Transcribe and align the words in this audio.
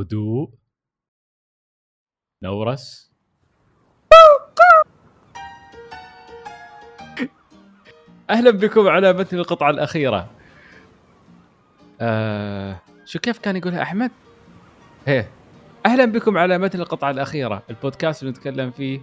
هدوء. 0.00 0.50
نورس. 2.42 3.12
أهلا 8.30 8.50
بكم 8.50 8.88
على 8.88 9.12
متن 9.12 9.38
القطعة 9.38 9.70
الأخيرة. 9.70 10.30
آه 12.00 12.80
شو 13.04 13.18
كيف 13.18 13.38
كان 13.38 13.56
يقولها 13.56 13.82
أحمد؟ 13.82 14.10
إيه 15.08 15.30
أهلا 15.86 16.04
بكم 16.04 16.38
على 16.38 16.58
متن 16.58 16.80
القطعة 16.80 17.10
الأخيرة 17.10 17.62
البودكاست 17.70 18.22
اللي 18.22 18.32
نتكلم 18.32 18.70
فيه 18.70 19.00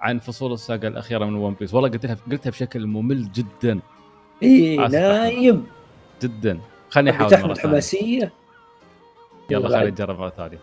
عن 0.00 0.18
فصول 0.18 0.52
الساقة 0.52 0.88
الأخيرة 0.88 1.24
من 1.24 1.34
ون 1.34 1.54
بيس 1.54 1.74
والله 1.74 1.88
قلتها 1.88 2.16
قلتها 2.30 2.50
بشكل 2.50 2.86
ممل 2.86 3.32
جدا. 3.32 3.80
اي 4.42 4.76
نايم. 4.76 5.66
جدا. 6.22 6.60
خليني 6.90 7.10
أحاول 7.10 7.30
تحمل 7.30 7.48
مرة 7.48 7.58
حماسية؟ 7.58 8.32
يلا 9.50 9.68
خليني 9.68 9.90
نجرب 9.90 10.18
مرة 10.18 10.28
ثانية. 10.28 10.58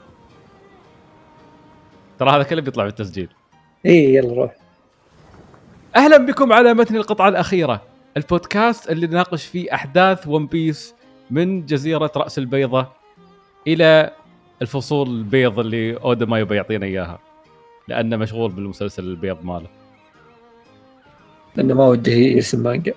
ترى 2.19 2.29
هذا 2.29 2.43
كله 2.43 2.61
بيطلع 2.61 2.83
بالتسجيل. 2.83 3.29
اي 3.85 4.15
يلا 4.15 4.33
روح. 4.33 4.55
أهلا 5.95 6.17
بكم 6.17 6.53
على 6.53 6.73
متن 6.73 6.95
القطعة 6.95 7.29
الأخيرة 7.29 7.81
البودكاست 8.17 8.89
اللي 8.89 9.07
نناقش 9.07 9.45
فيه 9.45 9.73
أحداث 9.73 10.27
ون 10.27 10.47
بيس 10.47 10.95
من 11.31 11.65
جزيرة 11.65 12.11
رأس 12.17 12.37
البيضة 12.37 12.87
إلى 13.67 14.11
الفصول 14.61 15.07
البيض 15.09 15.59
اللي 15.59 15.97
اودا 15.97 16.25
ما 16.25 16.39
يبي 16.39 16.55
يعطينا 16.55 16.85
إياها 16.85 17.19
لأنه 17.87 18.17
مشغول 18.17 18.51
بالمسلسل 18.51 19.03
البيض 19.03 19.45
ماله. 19.45 19.67
لأنه 21.55 21.73
ما 21.73 21.87
وده 21.87 22.11
يرسم 22.11 22.63
مانجا. 22.63 22.93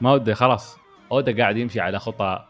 ما 0.00 0.12
وده 0.12 0.34
خلاص. 0.34 0.78
اودا 1.12 1.36
قاعد 1.36 1.56
يمشي 1.56 1.80
على 1.80 1.98
خطى 1.98 2.44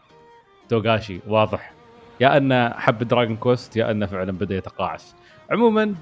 توغاشي 0.69 1.19
واضح. 1.27 1.78
يا 2.19 2.37
انه 2.37 2.69
حب 2.69 2.97
Dragon 3.03 3.35
Quest 3.35 3.77
يا 3.77 3.91
انه 3.91 4.05
فعلا 4.05 4.31
بدأ 4.31 4.55
يتقاعس. 4.55 5.15
عموما 5.51 5.95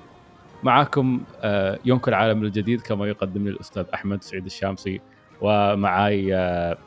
معاكم 0.63 1.21
آه، 1.41 1.80
يونكو 1.86 2.09
العالم 2.09 2.44
الجديد 2.44 2.81
كما 2.81 3.08
يقدم 3.08 3.44
لي 3.44 3.50
الأستاذ 3.50 3.86
أحمد 3.94 4.23
سعيد 4.23 4.45
الشامسي 4.45 5.02
ومعاي 5.41 6.36
آه، 6.36 6.78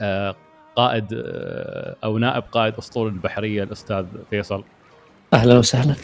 آه، 0.00 0.34
قائد 0.76 1.06
أو 2.04 2.18
نائب 2.18 2.42
قائد 2.52 2.74
اسطول 2.78 3.08
البحريه 3.08 3.62
الأستاذ 3.62 4.06
فيصل. 4.30 4.64
أهلا 5.34 5.58
وسهلا. 5.58 5.94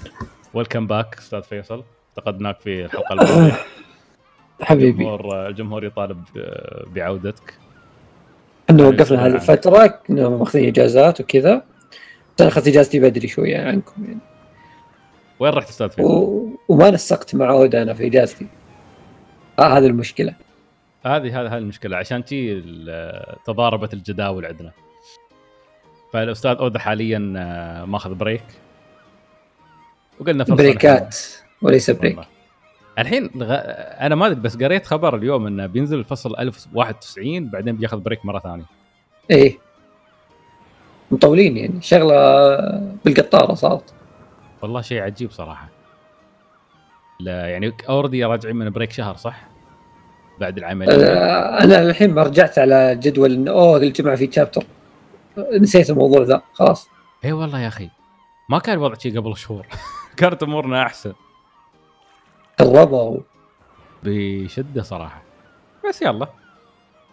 welcome 0.55 0.87
back 0.87 1.15
أستاذ 1.19 1.43
فيصل. 1.43 1.83
افتقدناك 2.11 2.61
في 2.61 2.85
الحلقة 2.85 3.13
الماضيه 3.25 3.53
حبيبي. 4.63 4.91
الجمهور 4.91 5.47
الجمهور 5.49 5.85
يطالب 5.85 6.25
بعودتك. 6.95 7.55
يعني 8.69 8.83
وقفنا 8.83 9.19
هذه 9.19 9.25
عن- 9.25 9.35
الفترة 9.35 10.01
ماخذين 10.09 10.69
إجازات 10.69 11.21
وكذا. 11.21 11.63
اخذت 12.41 12.69
إجازتي 12.69 13.01
بدري 13.01 13.29
شوية 13.29 13.59
عنكم 13.59 14.05
يعني. 14.05 14.21
وين 15.41 15.53
رحت 15.53 15.69
أستاذ 15.69 15.89
فيصل؟ 15.89 16.09
و... 16.09 16.59
وما 16.69 16.91
نسقت 16.91 17.35
مع 17.35 17.51
اودا 17.51 17.83
أنا 17.83 17.95
في 17.95 18.07
إجازتي. 18.07 18.47
آه 19.59 19.79
هذه 19.79 19.87
المشكلة. 19.87 20.35
هذه 21.07 21.41
هذه 21.41 21.47
هذه 21.47 21.59
المشكلة 21.59 21.97
عشان 21.97 22.25
تي 22.25 22.63
تضاربت 23.47 23.95
الجداول 23.95 24.47
عندنا. 24.47 24.73
فالأستاذ 26.13 26.51
اودا 26.51 26.79
حاليا 26.79 27.35
آه، 27.37 27.85
ماخذ 27.85 28.15
break. 28.15 28.45
وقلنا 30.21 30.45
فرصه 30.45 30.57
break 30.57 31.07
ات 31.07 31.17
وليس 31.63 31.91
break. 31.91 32.17
والله. 32.17 32.31
الحين 32.99 33.31
غ... 33.43 33.53
أنا 34.01 34.15
ما 34.15 34.27
أدري 34.27 34.41
بس 34.41 34.57
قريت 34.57 34.87
خبر 34.87 35.17
اليوم 35.17 35.47
إنه 35.47 35.67
بينزل 35.67 35.99
الفصل 35.99 36.37
1091 36.39 37.51
بعدين 37.51 37.77
بياخذ 37.77 38.01
break 38.01 38.25
مرة 38.25 38.39
ثانية. 38.39 38.65
إيه. 39.31 39.59
مطولين 41.11 41.57
يعني 41.57 41.83
شغلة 41.83 42.57
بالقطارة 43.05 43.55
صارت. 43.55 43.95
والله 44.63 44.81
شيء 44.81 45.03
عجيب 45.03 45.31
صراحة. 45.31 45.69
لا 47.21 47.49
يعني 47.49 47.73
already 47.89 48.25
راجعين 48.25 48.57
من 48.57 48.71
break 48.71 48.93
شهر 48.93 49.17
صح؟ 49.17 49.49
بعد 50.41 50.59
العملية. 50.59 50.93
آه، 50.93 51.65
أنا 51.65 51.83
الحين 51.83 52.15
ما 52.15 52.23
رجعت 52.23 52.59
على 52.59 52.97
جدول 52.97 53.33
انه 53.33 53.51
أوه 53.51 53.77
الجمعه 53.77 54.17
في 54.17 54.33
chapter 54.33 54.65
نسيت 55.53 55.91
الموضوع 55.91 56.23
ذا 56.23 56.43
خلاص. 56.53 56.89
إي 57.25 57.33
والله 57.33 57.61
يا 57.61 57.69
أخي. 57.69 57.91
ما 58.49 58.59
كان 58.59 58.75
الوضع 58.75 58.95
شيء 58.95 59.21
قبل 59.21 59.37
شهور. 59.37 59.67
كانت 60.17 60.43
أمورنا 60.43 60.83
أحسن. 60.83 61.13
قربوا 62.59 63.19
بشدة 64.03 64.83
صراحة. 64.83 65.23
بس 65.89 66.03
يلا. 66.03 66.29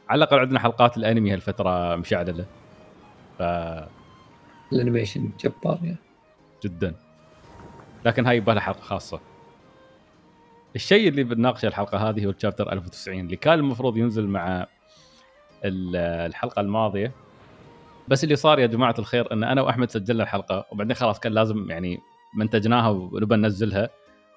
على 0.10 0.18
الأقل 0.18 0.40
عندنا 0.40 0.60
حلقات 0.60 0.98
الأنمي 0.98 1.34
هالفترة 1.34 1.96
مشعللة. 1.96 2.46
ف 3.40 3.42
ال 4.74 4.79
animation 4.79 5.30
جبار 5.40 5.80
يعني 5.84 5.98
جدا. 6.64 6.96
لكن 8.06 8.26
هاي 8.26 8.38
يبغى 8.38 8.60
حلقه 8.60 8.82
خاصة. 8.82 9.20
الشيء 10.76 11.08
اللي 11.10 11.24
بنناقشه 11.24 11.68
الحلقة 11.68 12.10
هذه 12.10 12.26
هو 12.26 12.30
ال 12.30 12.35
chapter 12.35 12.72
1090 12.74 13.20
اللي 13.20 13.36
كان 13.36 13.60
المفروض 13.60 13.98
ينزل 13.98 14.28
مع 14.28 14.68
ال- 15.66 15.96
الحلقة 15.96 16.60
الماضية. 16.60 17.12
بس 18.08 18.24
اللي 18.24 18.36
صار 18.36 18.60
يا 18.60 18.66
جماعة 18.66 18.96
الخير 19.00 19.34
إن 19.34 19.44
أنا 19.44 19.62
وأحمد 19.62 19.92
سجلنا 19.92 20.24
الحلقة 20.24 20.66
وبعدين 20.72 20.96
خلاص 20.96 21.20
كان 21.20 21.34
لازم 21.34 21.70
يعني 21.72 22.00
منتجناها 22.36 22.90
ونبى 22.90 23.36
ننزلها. 23.36 23.90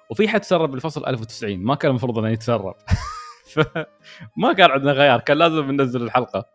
وفي 0.09 0.27
حد 0.27 0.41
تسرب 0.41 0.71
بالفصل 0.71 1.05
1090 1.05 1.59
ما 1.63 1.75
كان 1.75 1.89
المفروض 1.89 2.17
إنه 2.19 2.29
يتسرب. 2.29 2.75
فما 3.53 4.53
كان 4.57 4.71
عندنا 4.71 4.91
غيار 4.91 5.19
كان 5.19 5.37
لازم 5.37 5.71
ننزل 5.71 6.01
الحلقة. 6.01 6.45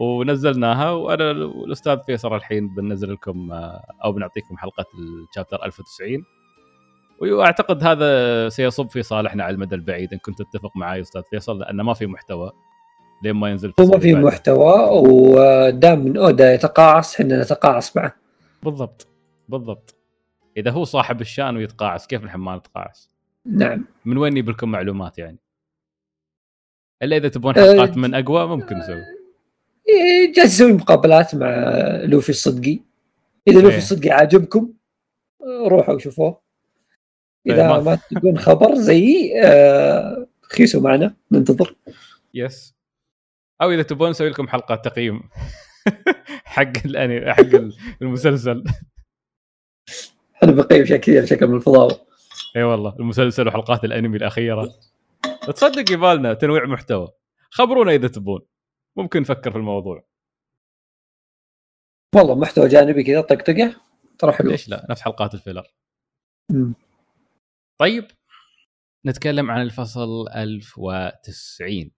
ونزلناها 0.00 0.90
وأنا 0.90 1.30
والاستاذ 1.44 1.98
فيصل 2.06 2.34
الحين 2.34 2.74
بننزل 2.74 3.12
لكم 3.12 3.52
آه، 3.52 3.84
أو 4.04 4.12
بنعطيكم 4.12 4.56
حلقة 4.56 4.84
الشابتر 4.98 5.64
1090 5.64 6.24
وأعتقد 7.20 7.84
هذا 7.84 8.48
سيصب 8.48 8.90
في 8.90 9.02
صالحنا 9.02 9.44
على 9.44 9.54
المدى 9.54 9.74
البعيد 9.74 10.12
إن 10.12 10.18
كنت 10.18 10.42
تتفق 10.42 10.76
معي 10.76 11.00
أستاذ 11.00 11.22
فيصل 11.22 11.58
لأنه 11.58 11.82
ما 11.82 11.94
في 11.94 12.06
محتوى 12.06 12.52
لين 13.22 13.32
ما 13.32 13.50
ينزل 13.50 13.72
هو 13.80 13.98
في. 13.98 14.14
محتوى 14.14 14.74
ودام 14.90 15.98
من 15.98 16.16
اودا 16.16 16.54
يتقاعس 16.54 17.20
إحنا 17.20 17.42
نتقاعس 17.42 17.96
معه 17.96 18.14
بالضبط 18.62 19.08
بالضبط 19.48 19.94
إذا 20.56 20.70
هو 20.70 20.84
صاحب 20.84 21.20
الشأن 21.20 21.56
ويتقاعس 21.56 22.06
كيف 22.06 22.24
نحن 22.24 22.38
ما 22.38 22.56
نتقاعس؟ 22.56 23.10
نعم 23.46 23.84
من 24.04 24.16
وين 24.16 24.32
نجيب 24.32 24.50
لكم 24.50 24.70
معلومات 24.70 25.18
يعني؟ 25.18 25.38
إلا 27.02 27.16
إذا 27.16 27.28
تبون 27.28 27.58
أه، 27.58 27.72
حلقات 27.72 27.96
من 27.96 28.14
أقوى 28.14 28.46
ممكن 28.46 28.76
نسوي 28.76 29.19
جالس 30.36 30.54
أسوي 30.54 30.72
مقابلات 30.72 31.34
مع 31.34 31.48
لوفي 32.02 32.28
الصدقي. 32.30 32.80
إذا 33.48 33.56
إيه. 33.58 33.62
لوفي 33.64 33.78
الصدقي 33.78 34.10
عاجبكم 34.10 34.72
روحوا 35.66 35.98
شوفوه. 35.98 36.40
إذا 37.46 37.72
طيب، 37.76 37.84
ما- 37.84 37.98
تبون 38.10 38.38
خبر 38.38 38.74
زي 38.74 39.32
آه، 39.44 40.26
خيسوا 40.42 40.80
معنا 40.82 41.14
ننتظر. 41.32 41.76
يس 42.34 42.74
أو 43.62 43.70
إذا 43.70 43.82
تبون 43.82 44.10
نسوي 44.10 44.28
لكم 44.28 44.48
حلقة 44.48 44.74
تقييم. 44.74 45.22
حق 46.44 46.72
الانمي 46.84 47.32
حق 47.32 47.46
المسلسل. 48.02 48.64
إحنا 50.36 50.52
بنقيم 50.52 50.82
اشياء 50.82 50.98
كثير 50.98 51.26
شكل 51.26 51.46
من 51.46 51.56
الفضاوة. 51.56 52.00
إي 52.56 52.62
والله 52.62 52.96
المسلسل 53.00 53.48
وحلقات 53.48 53.84
الأنمي 53.84 54.16
الأخيرة. 54.16 54.74
تصدق 55.46 55.92
يبالنا 55.92 56.34
تنويع 56.34 56.66
محتوى. 56.66 57.08
خبرونا 57.50 57.92
إذا 57.92 58.08
تبون. 58.08 58.40
ممكن 58.98 59.20
نفكر 59.20 59.50
في 59.50 59.58
الموضوع. 59.58 60.04
والله 62.16 62.34
محتوى 62.34 62.68
جانبي 62.68 63.02
كذا 63.02 63.20
طقطقه 63.20 63.76
ترى 64.18 64.32
حلو. 64.32 64.50
ليش 64.50 64.68
لا؟ 64.68 64.86
نفس 64.90 65.00
حلقات 65.02 65.34
الفيلر. 65.34 65.66
مم. 66.50 66.74
طيب 67.80 68.04
نتكلم 69.06 69.50
عن 69.50 69.62
الفصل 69.62 70.28
1090 70.28 71.90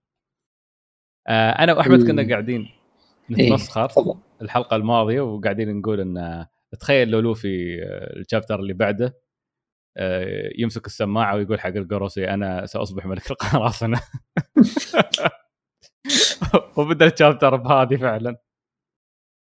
آه 1.29 1.51
أنا 1.51 1.73
وأحمد 1.75 2.01
مم. 2.01 2.07
كنا 2.07 2.29
قاعدين 2.29 2.69
إيه، 3.31 3.47
نتمسخر 3.47 3.89
تفضل. 3.89 4.19
الحلقة 4.43 4.77
الماضية 4.77 5.21
وقاعدين 5.21 5.77
نقول 5.79 6.01
إن 6.01 6.47
تخيل 6.81 7.09
لو 7.09 7.21
لوفي 7.21 7.83
آه، 7.85 8.17
الشابتر 8.21 8.61
اللي 8.61 8.73
بعده 8.73 9.19
آه، 9.97 10.51
يمسك 10.59 10.87
السماعة 10.87 11.37
ويقول 11.37 11.61
حق 11.61 11.69
القروسي 11.69 12.29
أنا 12.31 12.67
سأصبح 12.67 13.07
ملك 13.07 13.31
القراصنة. 13.31 14.01
وبدا 16.77 17.07
الشابتر 17.07 17.57
بهذه 17.57 17.97
فعلا. 17.97 18.37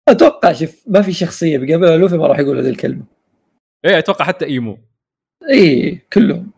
أتوقع 0.08 0.52
شوف 0.52 0.82
ما 0.86 1.02
في 1.02 1.12
شخصية 1.12 1.58
بقبل 1.58 1.98
لوفي 2.00 2.16
ما 2.16 2.26
راح 2.26 2.38
يقول 2.38 2.58
هذه 2.58 2.68
الكلمة. 2.70 3.04
إيه 3.84 3.98
أتوقع 3.98 4.24
حتى 4.24 4.44
إيمو. 4.44 4.78
اي 5.50 6.00
كلهم. 6.12 6.50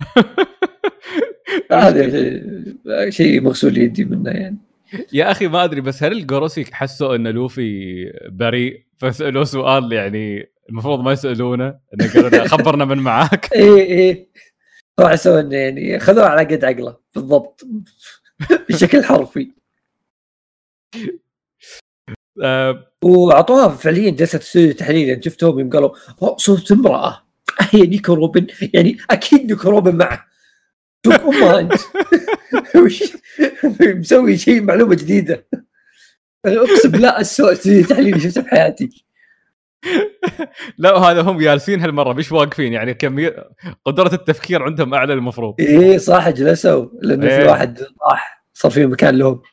هذا 1.72 3.10
شيء- 3.10 3.40
مغسول 3.40 3.78
يدي 3.78 4.04
منه 4.04 4.30
يعني. 4.30 4.58
يا 5.12 5.30
أخي 5.30 5.48
ما 5.48 5.64
أدري 5.64 5.80
بس 5.80 6.02
هل 6.02 6.12
الجوروسي 6.12 6.64
حسوا 6.72 7.14
إن 7.16 7.28
لوفي 7.28 8.04
بريء؟ 8.28 8.82
فسألوه 8.98 9.44
سؤال 9.44 9.92
يعني 9.92 10.48
المفروض 10.68 11.00
ما 11.00 11.12
يسألونه 11.12 11.78
انه 11.94 12.12
قالوا 12.12 12.48
خبرنا 12.48 12.84
من 12.84 12.98
معاك. 12.98 13.52
اي 13.52 13.82
اي 14.10 14.28
راح 15.00 15.12
يسوي 15.12 15.40
إنه 15.40 15.56
يعني 15.56 15.98
خذوه 15.98 16.24
على 16.26 16.44
قد 16.56 16.64
عقله. 16.64 16.96
بالضبط. 17.14 17.66
بشكل 18.68 19.04
حرفي. 19.04 19.52
آه 22.42 22.86
وأعطوها 23.04 23.68
فعليا 23.68 24.10
جلسة 24.10 24.38
استوديو 24.38 24.72
تحليل 24.72 25.08
يعني 25.08 25.22
شفتهم 25.22 25.58
يوم 25.60 25.70
قالوا 25.70 25.90
"أوه، 26.22 26.36
صوت 26.38 26.72
امرأة. 26.72 27.22
هي 27.70 27.80
نيكو 27.82 28.14
روبن. 28.14 28.46
يعني 28.74 28.96
أكيد 29.10 29.46
نيكو 29.52 29.70
روبن 29.70 29.96
معه. 29.96 30.26
شوف 31.06 31.14
امها 31.20 31.60
أنت. 31.60 31.72
مسوي 34.00 34.38
شيء 34.38 34.62
معلومة 34.62 34.94
جديدة. 34.94 35.46
أقسم 36.46 36.90
بالله 36.90 37.22
اسوء 37.22 37.52
استوديو 37.52 37.84
تحليل 37.86 38.22
شفته 38.22 38.42
في 38.42 38.48
حياتي. 38.50 39.04
لا 40.78 40.98
هذا 40.98 41.20
هم 41.20 41.38
جالسين 41.38 41.80
هالمرة 41.80 42.12
مش 42.12 42.32
واقفين 42.32 42.72
يعني 42.72 42.94
كمية 42.94 43.50
قدرة 43.84 44.14
التفكير 44.14 44.62
عندهم 44.62 44.94
أعلى 44.94 45.12
المفروض. 45.12 45.54
إيه 45.58 45.98
صح 45.98 46.30
جلسوا 46.30 46.86
لأنه 47.02 47.26
إيه. 47.26 47.42
في 47.42 47.48
واحد 47.48 47.86
راح 48.10 48.44
صار 48.54 48.70
في 48.70 48.86
مكان 48.86 49.18
لهم. 49.18 49.42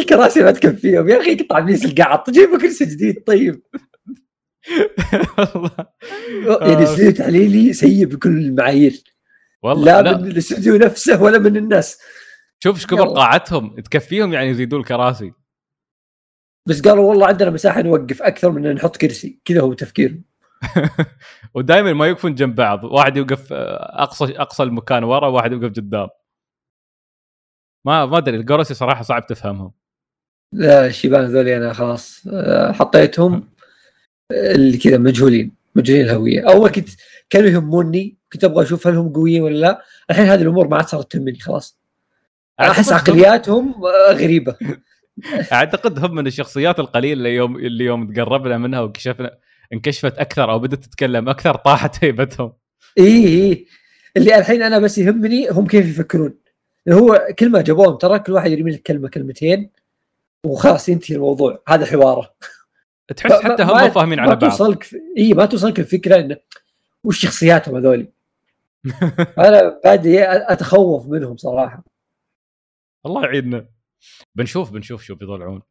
الكراسي 0.00 0.42
ما 0.42 0.50
تكفيهم. 0.50 1.08
يا 1.08 1.20
أخي 1.20 1.34
قطع 1.34 1.58
بيس 1.58 1.84
القعط 1.84 2.30
جيبوا 2.30 2.58
كرسي 2.58 2.84
جديد 2.84 3.24
طيب. 3.26 3.62
والله. 5.38 5.70
يعني 6.60 6.84
استوديو 6.84 7.10
تحليلي 7.10 7.72
سيء 7.72 8.04
بكل 8.06 8.30
المعايير. 8.30 9.02
والله 9.62 10.00
لا, 10.00 10.02
لا, 10.02 10.18
من 10.18 10.30
الاستوديو 10.30 10.76
نفسه 10.76 11.22
ولا 11.22 11.38
من 11.38 11.56
الناس. 11.56 11.98
شوف 12.62 12.76
إيش 12.76 12.86
كبر. 12.86 13.08
قاعتهم 13.08 13.80
تكفيهم 13.80 14.32
يعني 14.32 14.48
يزيدون 14.48 14.80
الكراسي. 14.80 15.32
بس 16.66 16.80
قالوا 16.80 17.08
والله 17.08 17.26
عندنا 17.26 17.50
مساحة 17.50 17.82
نوقف 17.82 18.22
أكثر 18.22 18.50
من 18.50 18.74
نحط 18.74 18.96
كرسي. 18.96 19.40
كذا 19.44 19.60
هو 19.60 19.72
تفكيرهم 19.72 20.22
ودائما 21.54 21.92
ما 21.92 22.06
يوقفون 22.06 22.34
جنب 22.34 22.54
بعض. 22.54 22.84
واحد 22.84 23.16
يوقف 23.16 23.52
آه، 23.52 24.02
أقصى 24.02 24.24
أقصى 24.24 24.62
المكان 24.62 25.04
ورا 25.04 25.28
واحد 25.28 25.52
يوقف 25.52 25.70
قدام. 25.70 26.08
ما 27.86 28.06
ما 28.06 28.18
أدري 28.18 28.36
الجورسي 28.36 28.74
صراحة 28.74 29.02
صعب 29.02 29.26
تفهمهم. 29.26 29.72
لا 30.52 30.86
الشيبان 30.86 31.24
ذولي 31.24 31.56
أنا 31.56 31.72
خلاص 31.72 32.26
آه، 32.32 32.72
حطيتهم 32.72 33.48
آه، 34.32 34.52
اللي 34.54 34.78
كذا 34.78 34.98
مجهولين 34.98 35.52
مجهولين 35.74 36.04
الهوية. 36.04 36.50
اول 36.50 36.70
كنت 36.70 36.88
كانوا 37.30 37.48
يهموني 37.50 38.16
كنت 38.32 38.44
أبغى 38.44 38.64
أشوف 38.64 38.86
هل 38.86 38.96
هم 38.96 39.12
قويين 39.12 39.42
ولا 39.42 39.58
لا. 39.58 39.84
الحين 40.10 40.26
هذه 40.26 40.42
الأمور 40.42 40.68
ما 40.68 40.76
عاد 40.76 40.86
صارت 40.86 41.12
تهمني 41.12 41.38
خلاص. 41.38 41.78
أحس 42.60 42.92
عقلياتهم 42.92 43.84
غريبة. 44.10 44.56
أعتقد 45.52 46.04
هم 46.04 46.14
من 46.14 46.26
الشخصيات 46.26 46.80
القليلة 46.80 47.12
اللي 47.12 47.34
يوم 47.34 47.56
اللي 47.56 47.84
يوم 47.84 48.12
تقربنا 48.12 48.58
منها 48.58 48.80
وكشفنا 48.80 49.38
انكشفت 49.72 50.18
أكثر 50.18 50.52
أو 50.52 50.58
بدات 50.58 50.84
تتكلم 50.84 51.28
أكثر 51.28 51.56
طاحت 51.56 52.04
هيبتهم 52.04 52.52
إي 52.98 53.26
إي 53.26 53.66
اللي 54.16 54.38
الحين 54.38 54.62
أنا 54.62 54.78
بس 54.78 54.98
يهمني 54.98 55.48
هم 55.48 55.66
كيف 55.66 55.88
يفكرون. 55.88 56.34
هو 56.92 57.28
كلمه 57.38 57.60
جابوهم 57.60 57.96
ترى 57.96 58.18
كل 58.18 58.32
واحد 58.32 58.50
يرمي 58.50 58.70
لك 58.70 58.82
كلمة 58.82 59.08
كلمتين 59.08 59.70
وخلاص 60.46 60.88
ينتهي 60.88 61.16
الموضوع. 61.16 61.62
هذا 61.68 61.86
حواره. 61.86 62.34
تحس 63.16 63.32
حتى 63.32 63.62
هم 63.62 63.90
فاهمين 63.90 64.18
على 64.18 64.28
ما 64.28 64.34
بعض. 64.34 64.50
توصلك 64.50 64.86
إي 65.18 65.34
ما 65.34 65.46
توصلك 65.46 65.80
الفكرة 65.80 66.16
انه 66.20 66.36
وش 67.04 67.18
شخصياتهم 67.18 67.76
هذولي 67.76 68.12
أنا 69.38 69.80
بادي 69.84 70.24
أتخوف 70.24 71.06
منهم 71.06 71.36
صراحة. 71.36 71.84
الله 73.06 73.24
يعيننا. 73.24 73.73
بنشوف 74.34 74.72
بنشوف 74.72 75.02
شو 75.02 75.14
بيطلعون. 75.14 75.62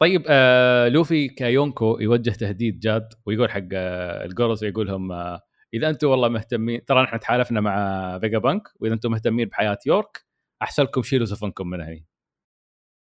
طيب 0.00 0.24
آه 0.28 0.88
لوفي 0.88 1.28
كايونكو 1.28 1.98
يوجه 2.00 2.30
تهديد 2.30 2.78
جاد 2.80 3.08
ويقول 3.26 3.50
حق 3.50 3.60
آه 3.72 4.24
الجوروسي 4.24 4.62
يقول 4.62 4.86
لهم 4.86 5.12
آه 5.12 5.40
إذا 5.74 5.88
أنتم 5.88 6.08
والله 6.08 6.28
مهتمين 6.28 6.84
ترى 6.84 7.02
نحن 7.02 7.20
تحالفنا 7.20 7.60
مع 7.60 8.18
فيجا 8.18 8.38
بانك 8.38 8.62
وإذا 8.80 8.94
أنتم 8.94 9.10
مهتمين 9.10 9.48
بحياة 9.48 9.78
يورك 9.86 10.24
احسن 10.62 10.82
لكم 10.82 11.02
شيلوا 11.02 11.26
سفنكم 11.26 11.70
من 11.70 11.80
هني 11.80 12.06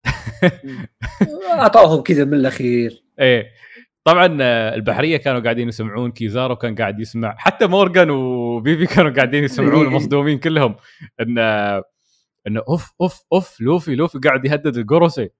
اعطاهم 1.60 2.02
كذا 2.02 2.24
من 2.24 2.34
الأخير. 2.34 3.04
إيه. 3.20 3.50
طبعا 4.04 4.38
آه، 4.40 4.74
البحرية 4.74 5.16
كانوا 5.16 5.40
قاعدين 5.40 5.68
يسمعون 5.68 6.12
كيزارو 6.12 6.56
كان 6.56 6.74
قاعد 6.74 7.00
يسمع 7.00 7.36
حتى 7.38 7.66
مورغان 7.66 8.10
وبيبي 8.10 8.86
كانوا 8.86 9.10
قاعدين 9.10 9.44
يسمعون. 9.44 9.86
مصدومين 9.94 10.38
كلهم 10.38 10.76
إن 11.20 11.38
إنه 12.46 12.62
أوف 12.68 12.94
أوف 13.00 13.24
أوف 13.32 13.60
لوفي 13.60 13.94
لوفي 13.94 14.18
قاعد 14.18 14.44
يهدد 14.44 14.76
الجوروسي 14.76 15.30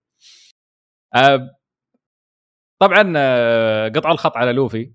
آه، 1.15 1.57
طبعا 2.83 3.13
آه، 3.17 3.89
قطع 3.89 4.11
الخط 4.13 4.37
على 4.37 4.53
لوفي 4.53 4.93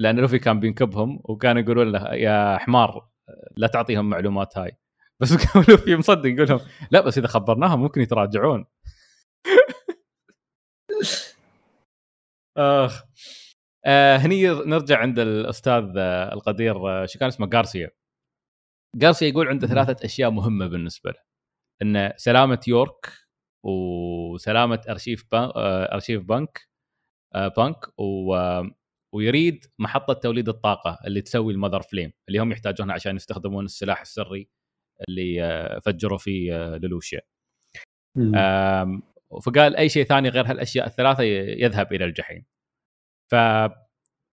لأن 0.00 0.20
لوفي 0.20 0.38
كان 0.38 0.60
بينكبهم 0.60 1.20
وكانوا 1.24 1.62
يقولون 1.62 1.92
له 1.92 2.14
يا 2.14 2.58
حمار 2.58 3.08
لا 3.56 3.66
تعطيهم 3.66 4.10
معلومات 4.10 4.58
هاي. 4.58 4.76
بس 5.20 5.34
كان 5.36 5.64
لوفي 5.68 5.96
مصدق 5.96 6.26
يقول 6.30 6.48
لهم 6.48 6.60
لا 6.90 7.00
بس 7.00 7.18
إذا 7.18 7.26
خبرناهم 7.26 7.80
ممكن 7.82 8.00
يتراجعون. 8.00 8.66
آخ. 12.56 13.02
آه 13.86 14.16
هني 14.16 14.46
نرجع 14.48 14.98
عند 14.98 15.18
الأستاذ 15.18 15.94
آه 15.98 16.32
القدير 16.34 17.06
شو 17.06 17.18
كان 17.18 17.28
اسمه؟ 17.28 17.50
غارسيا 17.54 17.90
غارسيا 19.02 19.28
يقول 19.28 19.48
عنده 19.48 19.66
ثلاثة 19.66 20.04
أشياء 20.04 20.30
مهمة 20.30 20.66
بالنسبة 20.66 21.10
له. 21.10 21.27
إن 21.82 22.12
سلامة 22.16 22.60
يورك 22.68 23.12
وسلامه 23.64 24.80
أرشيف 24.88 25.24
بان 25.32 25.42
آه 25.56 25.94
أرشيف 25.94 26.22
بنك 26.22 26.68
آه 27.34 27.48
بنك 27.48 27.76
ويريد 29.14 29.64
محطة 29.78 30.14
توليد 30.14 30.48
الطاقة 30.48 30.98
اللي 31.06 31.20
تسوي 31.20 31.52
المذر 31.52 31.82
فليم 31.82 32.12
اللي 32.28 32.38
هم 32.38 32.52
يحتاجونها 32.52 32.94
عشان 32.94 33.16
يستخدمون 33.16 33.64
السلاح 33.64 34.00
السري 34.00 34.48
اللي 35.08 35.42
آه 35.44 35.78
فجروا 35.78 36.18
فيه 36.18 36.76
لولوشيا 36.76 37.20
فقال 39.42 39.76
أي 39.76 39.88
شيء 39.88 40.04
ثاني 40.04 40.28
غير 40.28 40.46
هالأشياء 40.50 40.86
الثلاثة 40.86 41.22
يذهب 41.22 41.92
إلى 41.92 42.04
الجحيم. 42.04 42.44
ف 43.30 43.34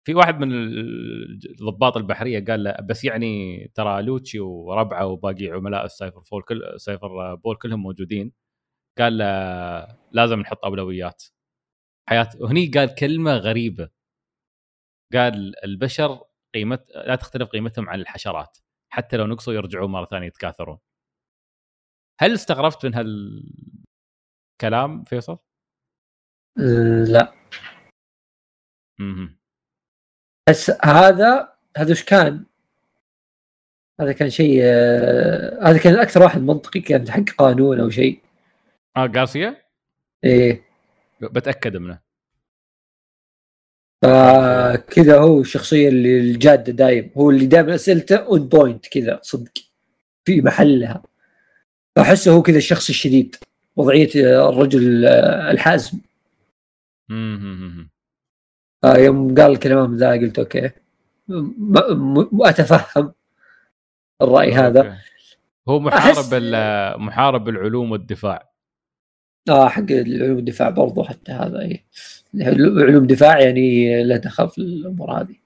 في 0.04 0.14
واحد 0.14 0.38
من 0.40 0.52
ال- 0.52 1.56
ضباط 1.60 1.96
البحرية 1.96 2.44
قال 2.44 2.64
له 2.64 2.76
بس 2.82 3.04
يعني 3.04 3.58
ترى 3.74 4.02
لوتشي 4.02 4.40
وربعه 4.40 5.06
وباقي 5.06 5.46
عملاء 5.48 5.84
السايفر 5.84 6.22
بول 6.22 6.42
كل 6.42 6.80
سايفر 6.80 7.34
بول 7.34 7.56
كلهم 7.56 7.82
موجودين. 7.82 8.32
قال 8.98 9.18
له 9.18 9.98
لازم 10.12 10.40
نحط 10.40 10.64
أولويات. 10.64 11.24
حياه 12.08 12.30
وهني 12.40 12.66
قال 12.66 12.94
كلمة 12.94 13.32
غريبة. 13.36 13.90
قال 15.12 15.64
البشر 15.64 16.20
قيمت 16.54 16.90
لا 16.90 17.16
تختلف 17.16 17.48
قيمتهم 17.48 17.88
عن 17.88 18.00
الحشرات 18.00 18.58
حتى 18.92 19.16
لو 19.16 19.26
نقصوا 19.26 19.52
يرجعون 19.54 19.90
مرة 19.90 20.06
ثانية 20.06 20.26
يتكاثرون. 20.26 20.78
هل 22.20 22.32
استغربت 22.34 22.86
من 22.86 22.94
هالكلام 24.60 25.04
فيصل؟ 25.04 25.38
لا. 27.12 27.32
بس 30.48 30.72
هذا 30.84 31.52
هذا 31.76 31.90
وش 31.90 32.04
كان؟ 32.04 32.44
هذا 34.00 34.12
كان 34.12 34.30
شيء 34.30 34.60
آه، 34.62 35.58
هذا 35.62 35.78
كان 35.78 35.98
أكثر 35.98 36.22
واحد 36.22 36.40
منطقي 36.40 36.80
كان 36.80 37.10
حق 37.10 37.30
قانون 37.38 37.80
أو 37.80 37.90
شيء. 37.90 38.20
آه 38.96 39.12
غارسيا 39.16 39.56
إيه. 40.24 40.64
بتأكد 41.20 41.76
منه. 41.76 41.98
فكذا 44.02 45.18
هو 45.18 45.40
الشخصية 45.40 45.88
اللي 45.88 46.18
الجادة 46.20 46.72
دايم. 46.72 47.10
هو 47.16 47.30
اللي 47.30 47.46
دائما 47.46 47.74
أسئلته 47.74 48.16
on 48.16 48.48
point 48.48 48.86
كذا 48.86 49.20
صدق. 49.22 49.52
في 50.24 50.40
محلها. 50.40 51.02
فاحسه 51.96 52.32
هو 52.32 52.42
كذا 52.42 52.58
الشخص 52.58 52.88
الشديد. 52.88 53.36
وضعية 53.76 54.10
آه، 54.16 54.48
الرجل 54.48 55.06
آه، 55.06 55.50
الحازم. 55.50 55.98
آه، 57.10 57.86
يوم 58.84 59.34
قال 59.34 59.52
الكلام 59.52 59.96
ذا 59.96 60.12
قلت 60.12 60.38
أوكي. 60.38 60.70
أتفهم 62.40 63.12
الرأي 64.22 64.52
هذا. 64.52 64.98
هو 65.68 65.80
محارب 65.80 66.34
محارب 67.00 67.48
العلوم 67.48 67.90
والدفاع. 67.90 68.52
آه 69.48 69.68
حق 69.68 69.90
العلوم 69.90 70.38
الدفاع 70.38 70.70
برضو 70.70 71.02
حتى 71.02 71.32
هذا 71.32 71.60
إي. 71.60 71.84
علوم 72.40 73.06
دفاع 73.06 73.40
يعني 73.40 74.18
دخل 74.18 74.48
في 74.48 74.58
الأمور 74.58 75.20
هذه. 75.20 75.36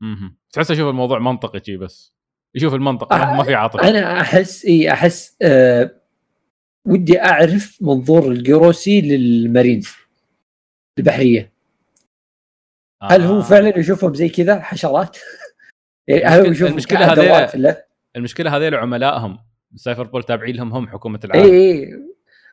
مهم. 0.00 0.36
تحس 0.52 0.70
أشوف 0.70 0.88
الموضوع 0.88 1.18
منطقي 1.18 1.60
شي 1.64 1.76
بس. 1.76 2.14
يشوف 2.54 2.74
المنطق 2.74 3.12
آه، 3.12 3.36
ما 3.36 3.42
في 3.42 3.54
عاطفة. 3.54 3.88
أنا 3.88 4.20
أحس 4.20 4.64
إي 4.64 4.92
أحس 4.92 5.36
آه 5.42 5.90
ودي 6.86 7.20
أعرف 7.20 7.78
منظور 7.80 8.32
الجروسي 8.32 9.00
للمارينز 9.00 9.88
البحرية. 10.98 11.55
هل 13.12 13.22
هو 13.22 13.38
آه. 13.38 13.42
فعلا 13.42 13.78
يشوفهم 13.78 14.14
زي 14.14 14.28
كذا 14.28 14.60
حشرات؟ 14.60 15.16
يعني 16.08 16.24
هل 16.24 16.38
هو 16.40 16.44
المشكلة- 16.46 16.50
يشوفهم 16.50 16.72
المشكلة 16.72 16.98
كأدوات 17.06 17.50
هذيلا- 17.56 17.56
له؟ 17.68 17.82
المشكلة 18.16 18.56
هذيل 18.56 18.74
عملائهم 18.74 19.38
سايفر 19.74 20.02
بول 20.02 20.22
تابعين 20.22 20.56
لهم 20.56 20.72
هم 20.72 20.88
حكومة 20.88 21.20
اي 21.24 21.28
العالم 21.30 21.52
اي 21.52 21.94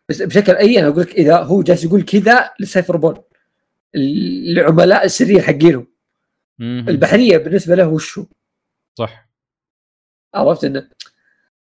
بس 0.10 0.22
بشكل 0.22 0.56
اي 0.56 0.80
أنا 0.80 0.88
أقول 0.88 1.02
لك 1.02 1.12
إذا 1.16 1.38
هو 1.38 1.62
جالس 1.64 1.84
يقول 1.84 2.02
كذا 2.02 2.50
لسايفر 2.60 2.98
بول 2.98 3.24
العملاء 3.96 5.06
السريه 5.06 5.42
حقينهم. 5.42 5.88
البحرية 6.62 7.38
بالنسبة 7.38 7.76
له 7.76 7.88
وش 7.88 8.18
هو؟ 8.20 8.26
صح 9.00 9.30
عرفت 10.36 10.64
إنه 10.64 10.90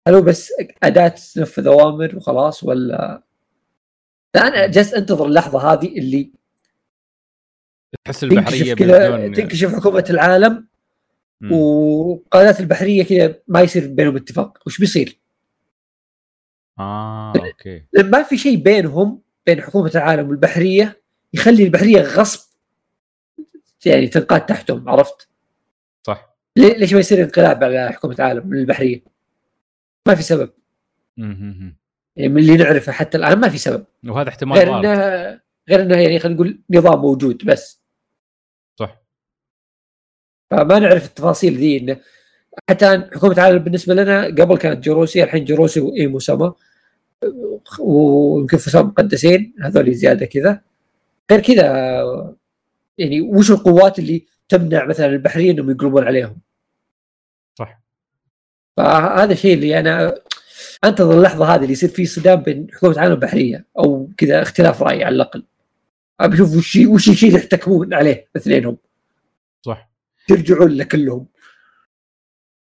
هل 0.08 0.14
هو 0.14 0.22
بس 0.22 0.52
أداة 0.82 1.08
تنفذ 1.34 1.66
أوامر 1.66 2.16
وخلاص 2.16 2.64
ولا 2.64 3.22
أنا 4.36 4.66
جالس 4.66 4.94
أنتظر 4.94 5.26
اللحظة 5.26 5.72
هذه 5.72 5.98
اللي 5.98 6.32
تحس 8.04 8.24
البحرية 8.24 8.74
تنكشف 8.74 8.74
كذا 8.74 9.10
بدون 9.10 9.32
تنكشف 9.32 9.74
حكومه 9.74 10.04
العالم 10.10 10.66
مم. 11.40 11.52
وقادات 11.52 12.60
البحرية 12.60 13.04
كذا 13.04 13.34
ما 13.48 13.60
يصير 13.60 13.86
بينهم 13.86 14.16
اتفاق 14.16 14.58
وش 14.66 14.78
بيصير؟ 14.78 15.18
آه 16.78 17.32
أوكي 17.36 17.84
لأن 17.92 18.10
ما 18.10 18.22
في 18.22 18.38
شيء 18.38 18.56
بينهم 18.56 19.20
بين 19.46 19.62
حكومة 19.62 19.90
العالم 19.94 20.28
والبحرية 20.28 21.02
يخلي 21.34 21.64
البحرية 21.64 22.00
غصب 22.02 22.50
يعني 23.86 24.06
تنقاد 24.06 24.46
تحتهم 24.46 24.88
عرفت؟ 24.88 25.28
صح 26.06 26.36
ليش 26.56 26.92
ما 26.92 27.00
يصير 27.00 27.22
انقلاب 27.24 27.64
على 27.64 27.92
حكومة 27.92 28.14
العالم 28.14 28.52
البحريه؟ 28.52 29.04
ما 30.08 30.14
في 30.14 30.22
سبب 30.22 30.50
مم. 31.16 31.76
يعني 32.16 32.28
من 32.28 32.40
اللي 32.40 32.56
نعرفه 32.56 32.92
حتى 32.92 33.18
الآن 33.18 33.38
ما 33.38 33.48
في 33.48 33.58
سبب 33.58 33.84
وهذا 34.06 34.28
احتمال 34.28 34.58
غير 34.58 34.78
انه 34.78 35.40
غير 35.68 35.82
إنه 35.82 35.96
يعني 35.96 36.18
خلينا 36.18 36.34
نقول 36.34 36.60
نظام 36.70 37.00
موجود 37.00 37.44
بس 37.44 37.79
فما 40.50 40.78
نعرف 40.78 41.06
التفاصيل 41.06 41.56
ذي. 41.56 41.78
انه 41.78 41.96
حتى 42.70 43.08
حكومه 43.12 43.32
العالم 43.32 43.58
بالنسبة 43.58 43.94
لنا 43.94 44.24
قبل 44.24 44.56
كانت 44.56 44.84
جروسي 44.84 45.24
الحين 45.24 45.44
جروسي 45.44 45.80
وايمو 45.80 46.18
سما 46.18 46.54
ويمكن 47.78 48.56
فصام 48.56 48.86
مقدسين 48.86 49.54
هذول 49.60 49.94
زيادة 49.94 50.26
كذا. 50.26 50.60
غير 51.30 51.40
كذا 51.40 51.64
يعني 52.98 53.20
وش 53.20 53.50
القوات 53.50 53.98
اللي 53.98 54.26
تمنع 54.48 54.86
مثلا 54.86 55.06
البحريين 55.06 55.58
إنهم 55.58 55.70
يقلبون 55.70 56.04
عليهم؟ 56.04 56.36
صح. 57.58 57.80
فهذا 58.76 59.32
الشيء 59.32 59.54
اللي 59.54 59.80
أنا 59.80 60.14
أنتظر 60.84 61.18
اللحظة 61.18 61.44
هذه 61.54 61.60
اللي 61.60 61.72
يصير 61.72 61.88
في 61.88 62.06
صدام 62.06 62.42
بين 62.42 62.66
حكومة 62.72 62.92
العالم 62.92 63.12
والبحرية 63.12 63.66
أو 63.78 64.10
كذا 64.16 64.42
اختلاف 64.42 64.82
رأي 64.82 65.04
على 65.04 65.14
الأقل. 65.14 65.44
أبي 66.20 66.34
أشوف 66.34 66.56
وش 66.56 66.76
وش 66.76 67.08
الشيء 67.08 67.28
اللي 67.28 67.40
يحتكمون 67.40 67.94
عليه 67.94 68.28
اثنينهم. 68.36 68.76
صح 70.30 70.38
يرجعون 70.38 70.76
له 70.76 70.84
كلهم. 70.84 71.26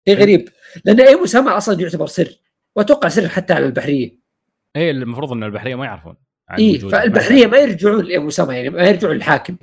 شيء 0.09 0.19
غريب. 0.19 0.49
لأن 0.85 1.01
ايمو 1.01 1.27
سما 1.27 1.57
أصلا 1.57 1.81
يعتبر 1.81 2.07
سر. 2.07 2.41
وأتوقع 2.77 3.09
سر 3.09 3.29
حتى 3.29 3.53
على 3.53 3.67
البحرية. 3.67 4.19
إيه 4.77 4.91
المفروض 4.91 5.33
إن 5.33 5.43
البحرية 5.43 5.75
ما 5.75 5.85
يعرفون 5.85 6.17
اي. 6.59 6.79
فالبحرية 6.79 7.47
ما 7.47 7.59
يرجعون 7.59 8.05
لايمو 8.05 8.31
سما 8.31 8.57
يعني 8.57 8.71
ما 8.71 8.89
يرجعون 8.89 9.15
للحاكم. 9.17 9.57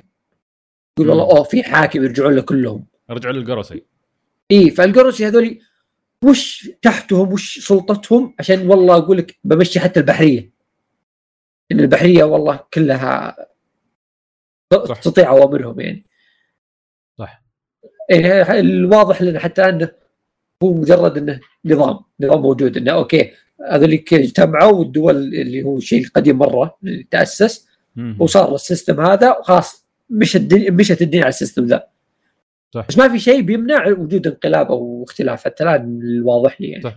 يقول 0.98 1.10
والله. 1.10 1.24
أوه 1.24 1.42
في 1.42 1.62
حاكم 1.62 2.04
يرجعون 2.04 2.34
له 2.34 2.42
كلهم. 2.42 2.86
رجعوا 3.10 3.34
للقرصي. 3.34 3.84
اي 4.50 4.70
فالقرصي 4.70 5.26
هذول 5.26 5.58
وش 6.24 6.70
تحتهم 6.82 7.32
وش 7.32 7.58
سلطتهم؟ 7.58 8.34
عشان 8.38 8.68
والله 8.68 8.96
أقول 8.96 9.18
لك 9.18 9.38
بمشي 9.44 9.80
حتى 9.80 10.00
البحرية. 10.00 10.52
إن 11.72 11.80
البحرية 11.80 12.24
والله 12.24 12.60
كلها 12.74 13.36
صح. 14.84 15.00
تطيع 15.00 15.30
أوامرهم 15.30 15.80
يعني. 15.80 16.06
يعني 18.12 18.60
الواضح 18.60 19.22
لنا 19.22 19.38
حتى 19.38 19.68
أنه 19.68 19.88
هو 20.62 20.74
مجرد 20.74 21.18
إنه 21.18 21.40
نظام 21.64 21.98
نظام 22.20 22.42
موجود 22.42 22.76
إنه 22.76 22.92
أوكي 22.92 23.30
هذوليك 23.70 24.14
اجتمعوا 24.14 24.72
والدول 24.72 25.16
اللي 25.16 25.62
هو 25.62 25.78
شيء 25.78 26.06
قديم 26.14 26.38
مرة 26.38 26.76
اللي 26.84 27.06
تاسس. 27.10 27.68
وصار 28.18 28.54
ال 28.54 28.61
system 28.61 29.00
هذا 29.00 29.30
وخلاص 29.38 29.86
مشت 30.10 30.36
الدنيا 30.36 30.70
مشت 30.70 31.02
الدنيا 31.02 31.22
على 31.22 31.28
ال 31.28 31.33
system 31.33 31.64
ذا 31.64 31.86
صح. 32.74 32.86
بس 32.88 32.98
ما 32.98 33.08
في 33.08 33.18
شيء 33.18 33.40
بيمنع 33.40 33.88
وجود 33.88 34.26
انقلاب 34.26 34.66
أو 34.66 35.04
اختلاف 35.08 35.44
حتى 35.44 35.64
الآن 35.64 36.00
الواضح 36.02 36.60
لي 36.60 36.68
يعني 36.68 36.82
صح. 36.82 36.96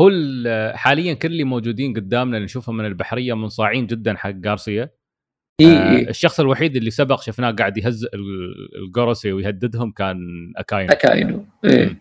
هو 0.00 0.08
ال- 0.08 0.76
حاليا 0.76 1.14
كل 1.14 1.28
اللي 1.28 1.44
موجودين 1.44 1.94
قدامنا 1.94 2.36
اللي 2.36 2.44
نشوفهم 2.44 2.76
من 2.76 2.86
البحرية 2.86 3.34
منصاعين 3.34 3.86
جدا 3.86 4.14
حق 4.14 4.34
غارسيا 4.46 4.90
إي 5.60 5.66
آه 5.66 5.90
إي. 5.96 6.08
الشخص 6.10 6.40
الوحيد 6.40 6.76
اللي 6.76 6.90
سبق 6.90 7.22
شفناه 7.22 7.50
قاعد 7.50 7.76
يهز 7.78 8.04
ال- 8.04 8.68
القرصي 8.78 9.32
ويهددهم 9.32 9.90
كان 9.92 10.18
أكاينو. 10.56 10.92
أكاينو 10.92 11.44
مم. 11.64 11.98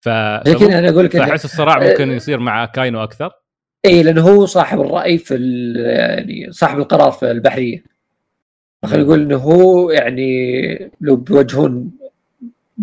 ف 0.00 0.08
كذا 0.08 0.78
أنا 0.78 0.88
أقول 0.88 1.04
لك 1.04 1.16
فاحس 1.16 1.44
الصراع 1.44 1.88
ممكن 1.90 2.10
يصير 2.10 2.38
مع 2.38 2.64
أكاينو 2.64 3.02
أكثر؟ 3.02 3.30
إي 3.86 4.02
لأنه 4.02 4.20
هو 4.20 4.46
صاحب 4.46 4.80
الرأي 4.80 5.18
في 5.18 5.34
يعني 5.76 6.52
صاحب 6.52 6.78
القرار 6.78 7.12
في 7.12 7.30
البحريه 7.30 7.84
خلينا 8.84 9.04
نقول 9.04 9.20
إنه 9.22 9.36
هو 9.36 9.90
يعني 9.90 10.90
لو 11.00 11.16
بيواجهون 11.16 11.90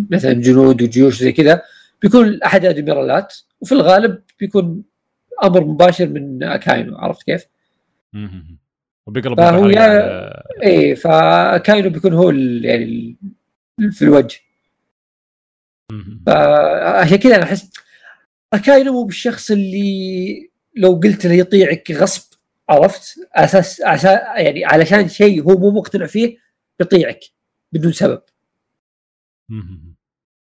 مثلا 0.10 0.34
جنود 0.34 0.82
وجيوش 0.82 1.20
زي 1.20 1.32
كذا 1.32 1.62
بيكون 2.02 2.44
أحد 2.44 2.66
الادميرالات 2.66 3.36
وفي 3.62 3.72
الغالب 3.72 4.22
بيكون 4.40 4.84
أمر 5.44 5.64
مباشر 5.66 6.08
من 6.08 6.44
أكاينو 6.44 6.98
عرفت 6.98 7.24
كيف؟ 7.24 7.46
وبيقلب 9.10 9.38
فهو 9.38 9.68
يا- 9.68 10.30
على- 10.30 10.64
اي 10.64 10.96
فكاينو 10.96 11.90
بيكون 11.90 12.14
هو 12.14 12.30
يعني 12.62 13.16
في 13.92 14.02
الوجه. 14.02 14.40
فعشان 16.26 17.16
كذا 17.18 17.36
أنا 17.36 17.44
أحس 17.44 17.70
اكاينو 18.54 18.94
مو 18.94 19.04
بالشخص 19.04 19.52
اللي 19.52 20.50
لو 20.76 21.00
قلت 21.04 21.26
له 21.26 21.34
يطيعك 21.34 21.92
غصب 21.92 22.34
عرفت؟ 22.70 23.20
أساس 23.34 23.82
عشان 23.82 24.10
يعني 24.36 24.66
علشان 24.66 25.08
شيء 25.10 25.44
هو 25.44 25.58
مو 25.58 25.72
مقتنع 25.72 26.06
فيه 26.06 26.38
يطيعك 26.80 27.20
بدون 27.72 27.92
سبب. 27.92 28.22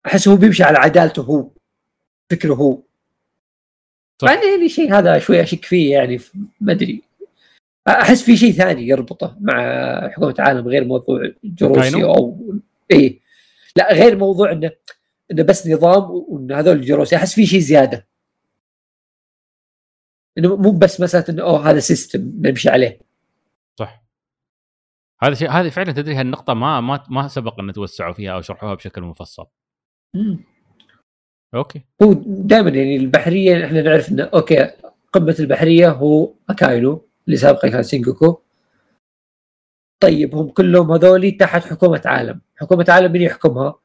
أحس 0.05 0.27
هو 0.27 0.35
بيمشي 0.35 0.63
على 0.63 0.77
عدالته 0.77 1.21
هو 1.21 1.49
فكره 2.29 2.53
هو. 2.53 2.81
إن 4.23 4.27
يعني 4.51 4.69
شيء 4.69 4.93
هذا 4.93 5.19
شوي 5.19 5.41
أشك 5.43 5.65
فيه 5.65 5.91
يعني 5.93 6.19
ما 6.61 6.71
أدري. 6.71 7.01
أحس 7.89 8.23
في 8.23 8.37
شيء 8.37 8.51
ثاني 8.51 8.87
يربطه 8.87 9.37
مع 9.41 9.53
حكومة 10.09 10.35
العالم 10.39 10.67
غير 10.67 10.85
موضوع 10.85 11.31
جروسي؟ 11.43 12.03
أو 12.03 12.47
اي 12.91 13.21
لا 13.75 13.93
غير 13.93 14.17
موضوع 14.17 14.51
انه 14.51 14.71
إنه 15.31 15.43
بس 15.43 15.67
نظام 15.67 16.11
وإن 16.11 16.51
هذول 16.51 16.75
الجروسي 16.75 17.15
أحس 17.15 17.33
في 17.33 17.45
شيء 17.45 17.59
زيادة. 17.59 18.07
إنه 20.37 20.55
مو 20.55 20.71
بس 20.71 21.01
مسألة 21.01 21.25
إنه 21.29 21.43
أوه 21.43 21.69
هذا 21.69 21.79
system 21.79 22.31
نمشي 22.41 22.69
عليه. 22.69 22.99
صح. 23.79 24.03
هذا 25.23 25.33
شيء 25.33 25.49
هذه 25.49 25.69
فعلا 25.69 25.91
تدري 25.91 26.15
هالنقطة 26.15 26.53
ما 26.53 26.81
ما 26.81 27.03
ما 27.09 27.27
سبق 27.27 27.59
إن 27.59 27.73
توسعوا 27.73 28.13
فيها 28.13 28.31
أو 28.31 28.41
شرحوها 28.41 28.73
بشكل 28.73 29.01
مفصل. 29.01 29.45
أوكي. 31.55 31.81
هو 32.03 32.13
دائما 32.25 32.69
يعني 32.69 32.95
البحرية 32.95 33.65
إحنا 33.65 33.81
نعرف 33.81 34.11
إنه 34.11 34.23
أوكي 34.23 34.71
قمة 35.13 35.35
البحرية 35.39 35.89
هو 35.89 36.33
اكاينو 36.49 37.08
اللي 37.29 37.37
سابقا 37.37 37.69
كان 37.69 37.83
سينجوكو. 37.83 38.41
طيب 39.99 40.35
هم 40.35 40.49
كلهم 40.49 40.91
هذولي 40.91 41.31
تحت 41.31 41.63
حكومة 41.63 42.01
عالم. 42.05 42.41
حكومة 42.55 42.85
عالم 42.89 43.11
من 43.11 43.21
يحكمها؟ 43.21 43.79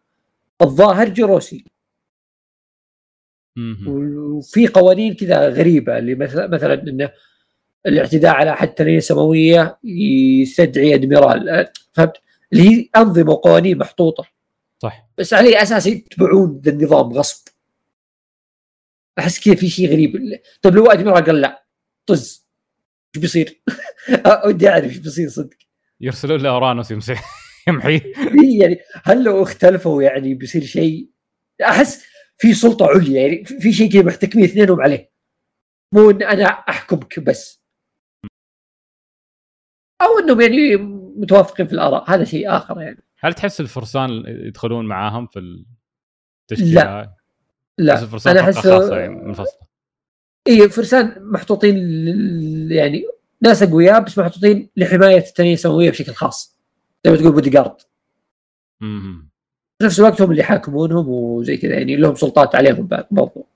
الظاهر 0.63 1.09
جروسي. 1.09 1.65
وفي 3.87 4.67
قوانين 4.67 5.15
كذا 5.15 5.49
غريبة 5.49 5.99
اللي 5.99 6.15
مثلا 6.15 6.47
مثلا 6.47 6.83
إنه 6.83 7.11
الاعتداء 7.87 8.35
على 8.35 8.51
احد 8.51 8.69
التنانين 8.69 8.99
السماويه 8.99 9.79
يستدعي 9.85 10.95
أدميرال. 10.95 11.67
فهمت؟ 11.93 12.17
اللي 12.53 12.69
هي 12.69 12.89
أنظمة 12.97 13.33
وقوانين 13.33 13.79
محطوطة. 13.79 14.27
صح. 14.83 15.09
بس 15.19 15.35
على 15.35 15.63
أساس 15.63 15.87
يتبعون 15.87 16.61
ذا 16.65 16.71
النظام 16.71 17.13
غصب؟ 17.13 17.49
أحس 19.19 19.45
كذا 19.45 19.55
في 19.55 19.69
شيء 19.69 19.93
غريب. 19.93 20.41
طيب 20.63 20.75
لو 20.75 20.87
أدميرال 20.87 21.25
قال 21.25 21.41
لا 21.41 21.67
طز. 22.07 22.44
إيش 23.15 23.21
بيصير؟ 23.23 23.63
ودي 24.47 24.69
أعرف 24.69 24.85
إيش 24.85 24.99
بيصير 24.99 25.29
صدق. 25.29 25.57
يرسلون 26.01 26.41
له 26.41 26.49
أورانوس 26.51 26.91
يمسح 26.91 27.25
يمحيه 27.69 28.01
إيه 28.43 28.61
يعني 28.61 28.79
هل 29.05 29.25
لو 29.25 29.43
اختلفوا 29.43 30.03
يعني 30.03 30.35
بيصير 30.35 30.63
شيء؟ 30.63 31.11
أحس 31.63 32.05
في 32.39 32.55
سلطة 32.55 32.87
عليا 32.87 33.23
يعني 33.23 33.45
في 33.45 33.73
شيء 33.73 33.93
كذا 33.93 34.03
محتكمين 34.03 34.45
اثنينهم 34.45 34.81
عليه. 34.81 35.13
مو 35.95 36.11
إن 36.11 36.23
أنا 36.23 36.45
احكمك 36.45 37.21
بس. 37.21 37.65
أو 40.03 40.19
إنهم 40.19 40.41
يعني 40.41 40.77
متوافقين 41.17 41.67
في 41.67 41.73
الآراء 41.73 42.11
هذا 42.11 42.25
شيء 42.25 42.57
آخر 42.57 42.81
يعني. 42.81 43.05
هل 43.19 43.35
تحس 43.35 43.61
الفرسان 43.61 44.11
يدخلون 44.27 44.87
معاهم 44.87 45.27
في 45.27 45.65
التشكيلة؟ 46.51 46.83
لا. 46.83 47.17
لا 47.79 48.03
الفرسان 48.03 48.37
أنا 48.37 48.51
احس 48.51 48.67
يعني 48.67 49.09
منفصلة. 49.09 49.74
اي 50.49 50.69
فرسان 50.69 51.15
محطوطين 51.33 51.77
يعني 52.71 53.05
ناس 53.41 53.63
اقوياء 53.63 54.01
بس 54.05 54.19
محطوطين 54.19 54.69
لحماية 54.77 55.19
التنين 55.19 55.53
السماوية 55.55 55.91
بشكل 55.91 56.13
خاص 56.13 56.59
زي 57.05 57.11
ما 57.11 57.17
تقول 57.17 57.33
بودي 57.33 57.51
جارد. 57.51 57.77
في 59.79 59.85
نفس 59.85 60.01
الوقت 60.01 60.23
هم 60.23 60.31
اللي 60.31 60.41
يحاكمونهم 60.41 61.09
وزي 61.09 61.57
كذا 61.57 61.73
يعني 61.75 61.97
لهم 61.97 62.15
سلطات 62.15 62.55
عليهم 62.55 62.87
بعد 62.87 63.07
برضو 63.11 63.47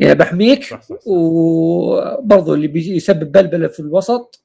يعني 0.00 0.14
بحميك. 0.14 0.78
وبرضو 1.06 2.54
اللي 2.54 2.68
بيسبب 2.68 3.32
بلبلة 3.32 3.68
في 3.68 3.80
الوسط 3.80 4.44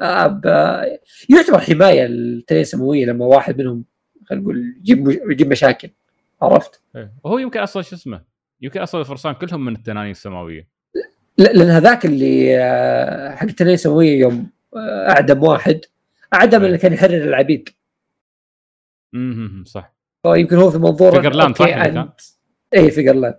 آه، 0.00 0.26
ب- 0.26 0.98
يعتبر 1.30 1.58
حماية 1.58 2.06
للتنين 2.06 2.60
السماوية 2.60 3.06
لما 3.06 3.26
واحد 3.26 3.58
منهم 3.58 3.84
خلينا 4.26 4.42
نقول 4.44 4.76
يجيب 4.80 5.08
يجيب 5.30 5.48
مشاكل 5.50 5.90
عرفت؟ 6.42 6.80
إيه. 6.96 7.12
وهو 7.24 7.38
يمكن 7.38 7.60
أصلا 7.60 7.82
شو 7.82 7.96
اسمه 7.96 8.22
يمكن 8.62 8.80
أصلا 8.80 9.00
الفرسان 9.00 9.32
كلهم 9.32 9.64
من 9.64 9.72
التنانين 9.76 10.10
السماوية 10.10 10.68
لا 11.38 11.52
لأن 11.52 11.68
هذاك 11.70 12.06
اللي 12.06 12.58
آه، 12.58 13.34
حق 13.34 13.46
التنين 13.46 13.74
السماوية 13.74 14.20
يوم 14.20 14.50
آه، 14.76 15.10
أعدم 15.10 15.42
واحد 15.42 15.80
أعدم. 16.34 16.64
اللي 16.64 16.78
كان 16.78 16.92
يحرر 16.92 17.24
العبيد 17.24 17.68
امم 19.14 19.64
صح 19.66 19.94
فيمكن 20.22 20.56
هو 20.56 20.70
في 20.70 20.78
منظور 20.78 21.10
فيجرلاند 21.12 21.56
صح؟ 21.56 21.66
أنت 21.66 22.20
اي 22.74 22.90
فيجرلاند 22.90 23.38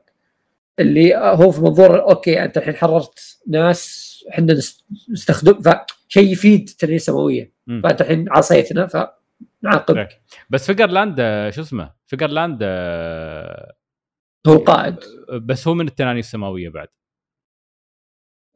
اللي 0.80 1.16
هو 1.16 1.52
في 1.52 1.62
منظور 1.62 2.02
أوكي 2.02 2.44
أنت 2.44 2.58
الحين 2.58 2.76
حررت 2.76 3.38
ناس 3.48 4.04
إحنا 4.30 4.54
نست- 4.54 4.86
نستخدم 5.12 5.62
فشيء 5.62 6.32
يفيد 6.32 6.70
التنين 6.70 6.96
السماوية. 6.96 7.54
فأنت 7.84 8.02
الحين 8.02 8.26
عصيتنا 8.32 8.88
فنعاقبك. 8.88 10.22
بس 10.50 10.66
فيجرلاند 10.66 11.16
آه، 11.20 11.50
شو 11.50 11.62
اسمه 11.62 11.92
فيجرلاند 12.08 12.60
آه، 12.64 13.74
هو 14.48 14.54
القائد 14.54 14.96
بس 15.42 15.68
هو 15.68 15.74
من 15.74 15.88
التنانين 15.88 16.20
السماوية 16.20 16.70
بعد. 16.70 16.88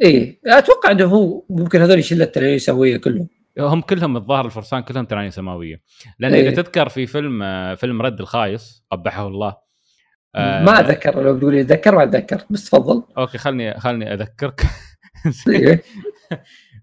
إيه 0.01 0.39
أتوقع 0.46 0.91
إنه 0.91 1.06
هو 1.06 1.46
ممكن 1.50 1.82
هذول 1.82 2.03
شله 2.03 2.24
التنين 2.24 2.56
السماوية 2.56 2.98
كلهم. 2.98 3.29
هم 3.60 3.82
كلهم 3.82 4.17
الظاهر 4.17 4.46
الفرسان 4.46 4.79
كلهم 4.79 5.06
تنانين 5.06 5.32
سماوية. 5.32 5.82
لأن 6.20 6.34
إيه. 6.34 6.50
إذا 6.50 6.62
تذكر 6.62 6.89
في 6.89 7.06
فيلم 7.06 7.44
آه، 7.44 7.75
فيلم 7.75 8.01
Red 8.01 8.20
الخايس 8.20 8.84
قبحه 8.91 9.27
الله 9.27 9.58
آه، 10.36 10.63
ما 10.63 10.79
أتذكر 10.79 11.24
لو 11.24 11.39
تقول 11.39 11.53
لي 11.53 11.62
أتذكر 11.62 11.96
ما 11.96 12.03
أتذكر 12.03 12.44
بس 12.50 12.65
تفضل. 12.65 13.03
أوكي 13.17 13.38
خلني 13.38 13.79
خلني 13.79 14.13
أذكرك. 14.13 14.62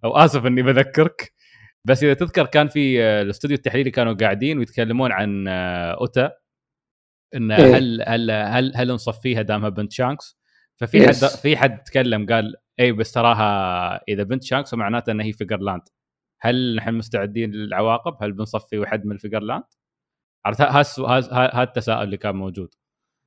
أو 0.04 0.16
آسف 0.16 0.46
إني 0.46 0.62
بذكرك. 0.62 1.32
بس 1.84 2.02
إذا 2.02 2.14
تذكر 2.14 2.46
كان 2.46 2.68
في 2.68 3.02
آه، 3.02 3.22
الاستوديو 3.22 3.56
التحليلي 3.56 3.90
كانوا 3.90 4.12
قاعدين 4.12 4.58
ويتكلمون 4.58 5.12
عن 5.12 5.48
آه، 5.48 5.92
أوتا. 6.00 6.32
إن 7.34 7.52
إيه. 7.52 7.76
هل 7.76 8.04
هل 8.06 8.30
هل 8.30 8.72
هل 8.76 8.88
نصفيها 8.88 9.42
دامها 9.42 9.68
بنت 9.68 9.92
شانكس 9.92 10.38
ففي 10.76 11.06
حد. 11.06 11.14
في 11.14 11.56
حد 11.56 11.82
تكلم 11.82 12.26
قال 12.26 12.54
اي 12.80 12.92
بس 12.92 13.12
تراها 13.12 14.00
إذا 14.08 14.22
بنت 14.22 14.42
شانكس 14.42 14.70
فمعناته 14.70 15.10
إنها 15.10 15.26
هي 15.26 15.32
فيجرلاند 15.32 15.82
هل 16.40 16.76
نحن 16.76 16.94
مستعدين 16.94 17.50
للعواقب؟ 17.50 18.22
هل 18.22 18.32
بنصفي 18.32 18.78
واحد 18.78 19.06
من 19.06 19.12
الفيجرلاند؟ 19.12 19.64
عرفت 20.46 20.60
هذا 20.60 21.32
هذا 21.32 21.62
التساؤل 21.62 22.04
اللي 22.04 22.16
كان 22.16 22.36
موجود 22.36 22.74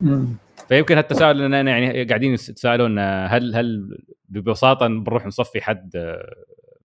مم. 0.03 0.37
فيمكن 0.67 0.97
هالتساؤل 0.97 1.41
اننا 1.41 1.71
يعني 1.71 2.03
قاعدين 2.03 2.33
يتساءلون 2.33 2.99
هل 2.99 3.55
هل 3.55 3.97
ببساطة 4.29 4.87
بنروح 4.87 5.25
نصفي 5.25 5.61
حد 5.61 6.17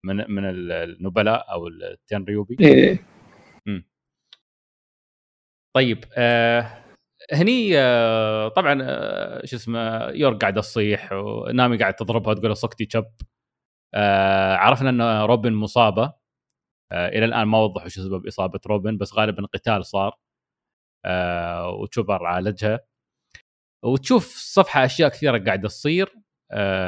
من 0.03 0.15
من 0.15 0.43
النبلاء 0.45 1.51
أو 1.51 1.67
التنريوبيتو 1.67 2.57
إيه. 2.59 2.99
طيب 5.77 6.05
آه 6.17 6.86
هني 7.33 7.71
آه 7.79 8.47
طبعا 8.47 8.79
آه 8.81 9.45
شو 9.45 9.55
اسمه 9.55 10.09
يورك 10.09 10.41
قاعد 10.41 10.55
تصيح 10.61 11.11
ونامي 11.11 11.77
قاعد 11.77 11.93
تضربها 11.95 12.31
وتقول 12.31 12.57
صكتي 12.57 12.85
تشب. 12.85 13.05
آه 13.93 14.55
عرفنا 14.55 14.89
إن 14.89 15.01
روبن 15.25 15.53
مصابة. 15.53 16.13
إلى 16.91 17.25
الآن 17.25 17.43
ما 17.43 17.57
وضحوا 17.59 17.87
شو 17.87 18.01
سبب 18.01 18.27
إصابة 18.27 18.59
روبن 18.67 18.97
بس 18.97 19.13
غالبا 19.13 19.45
قتال 19.53 19.85
صار. 19.85 20.17
وتشوبر 21.81 22.25
عالجها 22.25 22.79
وتشوف 23.83 24.35
الصفحه 24.35 24.85
أشياء 24.85 25.09
كثيرة 25.09 25.37
قاعدة 25.45 25.67
تصير. 25.67 26.13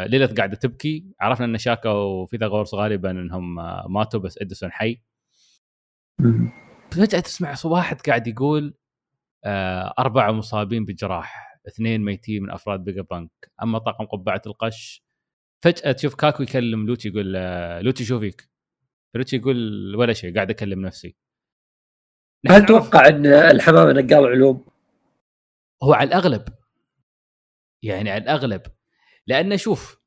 ليلث 0.05 0.33
قاعدة 0.33 0.55
تبكي. 0.55 1.05
عرفنا 1.21 1.45
إن 1.45 1.57
شاكا 1.57 1.89
وفيثاغورس 1.89 2.73
غالبا 2.73 3.11
إنهم 3.11 3.55
ماتوا 3.93 4.19
بس 4.19 4.37
إديسون 4.41 4.71
حي. 4.71 5.01
فجأة 6.91 7.19
تسمع 7.19 7.55
واحد 7.65 8.01
قاعد 8.01 8.27
يقول 8.27 8.73
أربعة 9.99 10.31
مصابين 10.31 10.85
بجراح 10.85 11.59
اثنين 11.67 12.01
ميتين 12.01 12.43
من 12.43 12.51
أفراد 12.51 12.83
بيجا 12.83 13.01
بانك. 13.01 13.51
أما 13.63 13.79
طاقم 13.79 14.05
قبعة 14.05 14.41
القش 14.47 15.03
فجأة 15.63 15.91
تشوف 15.91 16.15
كاكو 16.15 16.43
يكلم 16.43 16.87
لوتشي 16.87 17.09
يقول 17.09 17.35
آه 17.35 17.81
لوتشي 17.81 18.05
شو 18.05 18.19
فيك؟ 18.19 18.49
لوتشي 19.15 19.35
يقول 19.35 19.95
ولا 19.95 20.13
شيء 20.13 20.35
قاعد 20.35 20.49
أكلم 20.49 20.85
نفسي. 20.85 21.15
هل 22.49 22.65
تتوقع 22.65 23.07
إن 23.07 23.25
الحمامة 23.25 23.91
نقال 23.91 24.25
علوم؟ 24.25 24.65
هو 25.83 25.93
على 25.93 26.07
الأغلب 26.07 26.45
يعني 27.83 28.11
على 28.11 28.23
الأغلب. 28.23 28.61
لأنه 29.27 29.55
شوف 29.55 29.99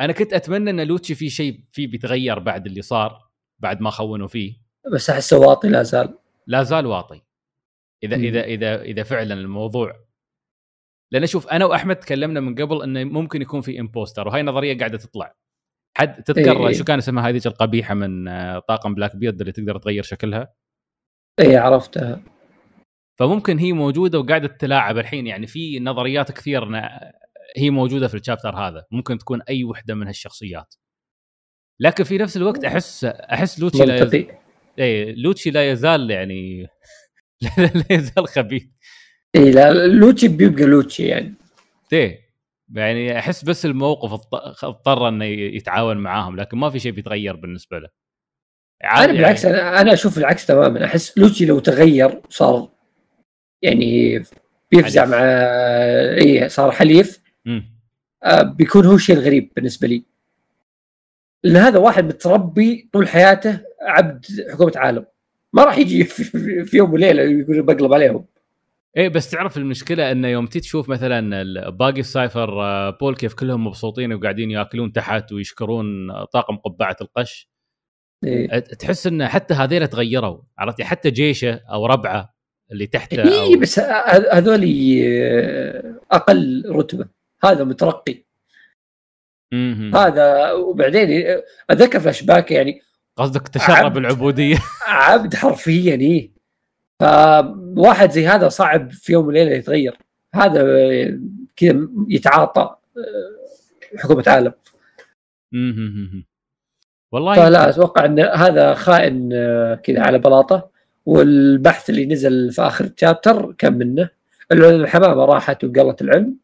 أنا 0.00 0.12
كنت 0.12 0.32
أتمنى 0.32 0.70
أن 0.70 0.80
لوتشي 0.80 1.14
في 1.14 1.30
شيء 1.30 1.64
فيه 1.72 1.86
بيتغير 1.86 2.38
بعد 2.38 2.66
اللي 2.66 2.82
صار 2.82 3.28
بعد 3.58 3.80
ما 3.80 3.90
خونوا 3.90 4.28
فيه. 4.28 4.56
بس 4.94 5.10
أحسه 5.10 5.38
واطي 5.38 5.68
لا 5.68 5.82
زال. 5.82 6.18
لا 6.46 6.62
زال 6.62 6.86
واطي. 6.86 7.22
إذا 8.04 8.16
مم. 8.16 8.24
إذا 8.24 8.44
إذا 8.44 8.82
إذا 8.82 9.02
فعلا 9.02 9.34
الموضوع. 9.34 9.92
لأن 11.12 11.26
شوف 11.26 11.48
أنا 11.48 11.64
وأحمد 11.64 11.96
تكلمنا 11.96 12.40
من 12.40 12.54
قبل 12.54 12.82
إنه 12.82 13.04
ممكن 13.04 13.42
يكون 13.42 13.60
في 13.60 13.80
impostor 13.80 14.28
وهي 14.28 14.42
نظرية 14.42 14.78
قاعدة 14.78 14.98
تطلع. 14.98 15.34
حد 15.96 16.22
تذكر 16.22 16.66
إيه. 16.66 16.72
شو 16.72 16.84
كان 16.84 16.98
اسمها 16.98 17.28
هذيك 17.28 17.46
القبيحة 17.46 17.94
من 17.94 18.28
آه، 18.28 18.58
طاقم 18.58 18.94
بلاك 18.94 19.16
بيرد 19.16 19.40
اللي 19.40 19.52
تقدر 19.52 19.78
تغير 19.78 20.02
شكلها؟ 20.02 20.54
اي 21.40 21.56
عرفتها. 21.56 22.22
فممكن 23.18 23.58
هي 23.58 23.72
موجودة 23.72 24.18
وقاعدة 24.18 24.48
تلاعب 24.48 24.98
الحين 24.98 25.26
يعني 25.26 25.46
في 25.46 25.80
نظريات 25.80 26.32
كثير 26.32 26.64
هي 27.56 27.70
موجودة 27.70 28.08
في 28.08 28.14
ال 28.14 28.19
chapter 28.19 28.56
هذا. 28.56 28.84
ممكن 28.90 29.18
تكون 29.18 29.42
أي 29.42 29.64
وحدة 29.64 29.94
من 29.94 30.06
هالشخصيات. 30.06 30.74
لكن 31.80 32.04
في 32.04 32.18
نفس 32.18 32.36
الوقت 32.36 32.64
أحس 32.64 33.04
أحس 33.04 33.60
لوتشي 33.60 33.84
لا 33.84 33.94
يز... 33.94 34.02
منطقي 34.02 34.38
إيه 34.78 35.14
لوتشي 35.14 35.50
لا 35.50 35.70
يزال 35.70 36.10
يعني 36.10 36.68
لا 37.58 37.84
يزال 37.90 38.28
خبيث. 38.28 38.64
اي 39.36 39.50
لا 39.50 39.72
لوتشي 39.86 40.28
بيبقى 40.28 40.64
لوتشي 40.64 41.02
يعني. 41.06 41.34
إيه 41.92 42.20
يعني 42.74 43.18
أحس 43.18 43.44
بس 43.44 43.66
الموقف 43.66 44.12
اضط- 44.12 44.64
اضطر 44.64 45.08
إنه 45.08 45.24
يتعاون 45.24 45.96
معاهم 45.96 46.36
لكن 46.36 46.58
ما 46.58 46.70
في 46.70 46.78
شيء 46.78 46.92
بيتغير 46.92 47.36
بالنسبة 47.36 47.78
له. 47.78 47.88
أنا 48.84 49.06
بالعكس 49.12 49.44
أنا 49.44 49.80
أنا 49.80 49.92
أشوف 49.92 50.18
العكس 50.18 50.46
تماما. 50.46 50.84
أحس 50.84 51.18
لوتشي 51.18 51.46
لو 51.46 51.58
تغير 51.58 52.20
صار 52.30 52.68
يعني 53.62 54.18
بيفزع 54.70 55.00
حليف. 55.02 55.14
مع 55.14 55.18
اي 56.24 56.48
صار 56.48 56.70
حليف 56.72 57.20
مم. 57.44 57.78
آه، 58.24 58.42
بيكون 58.42 58.86
هو 58.86 58.94
الشيء 58.94 59.16
الغريب 59.16 59.52
بالنسبة 59.56 59.88
لي. 59.88 60.04
لأن 61.44 61.56
هذا 61.56 61.78
واحد 61.78 62.04
متربي 62.04 62.88
طول 62.92 63.08
حياته 63.08 63.60
عبد 63.82 64.26
حكومة 64.52 64.72
عالم. 64.76 65.06
ما 65.52 65.64
راح 65.64 65.78
يجي 65.78 66.04
في, 66.04 66.76
يوم 66.76 66.92
وليله 66.92 67.22
يقول 67.22 67.62
بقلب 67.62 67.92
عليهم 67.92 68.26
إيه 68.96 69.08
بس 69.08 69.30
تعرف 69.30 69.56
المشكلة 69.56 70.12
انه 70.12 70.28
يوم 70.28 70.46
تي 70.46 70.60
تشوف 70.60 70.88
مثلا 70.88 71.42
باقي 71.70 72.00
السايفر 72.00 72.62
آه، 72.62 72.90
بول 72.90 73.16
كيف 73.16 73.34
كلهم 73.34 73.66
مبسوطين 73.66 74.12
وقاعدين 74.12 74.50
يأكلون 74.50 74.92
تحت 74.92 75.32
ويشكرون 75.32 75.86
طاقم 76.24 76.56
قبعة 76.56 76.96
القش 77.00 77.50
إيه. 78.24 78.58
تحس 78.58 79.06
إن 79.06 79.26
حتى 79.26 79.54
هذيل 79.54 79.88
تغيروا 79.88 80.40
عرفت 80.58 80.82
حتى 80.82 81.10
جيشه 81.10 81.60
أو 81.70 81.86
ربعه 81.86 82.34
اللي 82.72 82.86
تحته 82.86 83.22
اي 83.24 83.54
أو... 83.54 83.60
بس 83.60 83.78
هذول 84.32 84.64
آه، 85.04 86.00
أقل 86.10 86.64
رتبة 86.66 87.08
هذا 87.44 87.64
مترقي 87.64 88.24
مهم. 89.52 89.96
هذا 89.96 90.52
وبعدين 90.52 91.26
آه، 91.26 91.42
أتذكر 91.70 92.00
فلاش 92.00 92.22
باك 92.22 92.50
يعني 92.50 92.80
قصدك 93.18 93.48
تشرب 93.48 93.76
عبد. 93.76 93.96
العبوديه 93.96 94.58
عبد 94.86 95.34
حرفيا 95.34 95.94
إيه. 95.94 96.30
فواحد 97.00 98.10
زي 98.10 98.26
هذا 98.26 98.48
صعب 98.48 98.90
في 98.90 99.12
يوم 99.12 99.26
وليلة 99.26 99.50
يتغير. 99.50 99.98
هذا 100.34 100.62
كذا 101.56 101.88
يتعاطى 102.08 102.76
آه، 102.96 103.98
حكومة 103.98 104.24
عالم. 104.26 104.52
والله 107.12 107.34
فلا 107.34 107.68
أتوقع 107.68 108.04
إن 108.04 108.20
هذا 108.20 108.74
خائن 108.74 109.30
آه، 109.32 109.74
كذا 109.74 110.00
على 110.02 110.18
بلاطة. 110.18 110.70
والبحث 111.06 111.90
اللي 111.90 112.06
نزل 112.06 112.52
في 112.52 112.62
آخر 112.62 112.84
ال 112.84 112.92
chapter 112.92 113.52
كان 113.52 113.78
منه. 113.78 114.08
الحمامة 114.52 115.24
راحت 115.24 115.64
وقالت 115.64 116.02
العلم. 116.02 116.36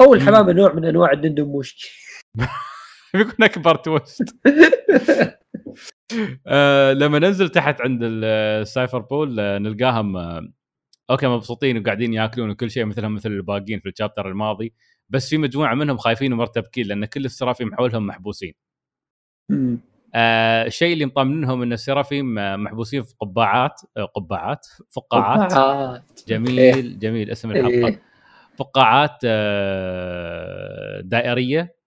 أو 0.00 0.14
الحمامة 0.14 0.52
نوع 0.52 0.72
من 0.72 0.84
أنواع 0.84 1.12
الدندن 1.12 1.44
موشي 1.44 1.76
بيكون 3.14 3.44
أكبر 3.44 3.74
twist 3.74 4.36
آه 6.46 6.92
لما 6.92 7.18
ننزل 7.18 7.48
تحت 7.48 7.80
عند 7.80 8.02
ال- 8.02 8.24
السايفر 8.62 8.98
بول 8.98 9.40
آه 9.40 9.58
نلقاهم 9.58 10.16
آه 10.16 10.48
okay 11.10 11.26
مبسوطين 11.26 11.78
وقاعدين 11.78 12.14
يأكلون 12.14 12.50
وكل 12.50 12.70
شيء 12.70 12.84
مثلهم 12.84 13.14
مثل 13.14 13.30
الباقيين 13.30 13.80
في 13.80 13.88
ال 13.88 13.93
chapter 13.93 14.28
الماضي. 14.28 14.74
بس 15.08 15.28
في 15.30 15.38
مجموعة 15.38 15.74
منهم 15.74 15.96
خايفين 15.96 16.32
ومرتبكين 16.32 16.86
لأن 16.86 17.04
كل 17.04 17.24
السرافيم 17.24 17.74
حولهم 17.74 18.06
محبوسين. 18.06 18.54
آه 20.14 20.66
الشيء 20.66 20.92
اللي 20.92 21.06
مطمنهم 21.06 21.62
إن 21.62 21.72
السرافيم 21.72 22.38
آه، 22.38 22.56
محبوسين 22.56 23.02
في 23.02 23.14
قبعات 23.20 23.80
قبعات 24.14 24.66
فقاعات. 24.90 25.52
جميل 26.28 26.98
جميل 26.98 27.30
اسم 27.30 27.50
الحلقة. 27.50 27.88
إيه. 27.88 28.02
فقاعات 28.58 29.18
آه، 29.24 31.00
دائرية. 31.00 31.77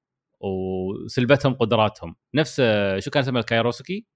وسلبتهم 0.44 1.54
قدراتهم. 1.54 2.16
نفس 2.36 2.62
شو 3.00 3.12
كان 3.12 3.24
اسمها 3.24 3.40
الكايروسكي 3.40 4.08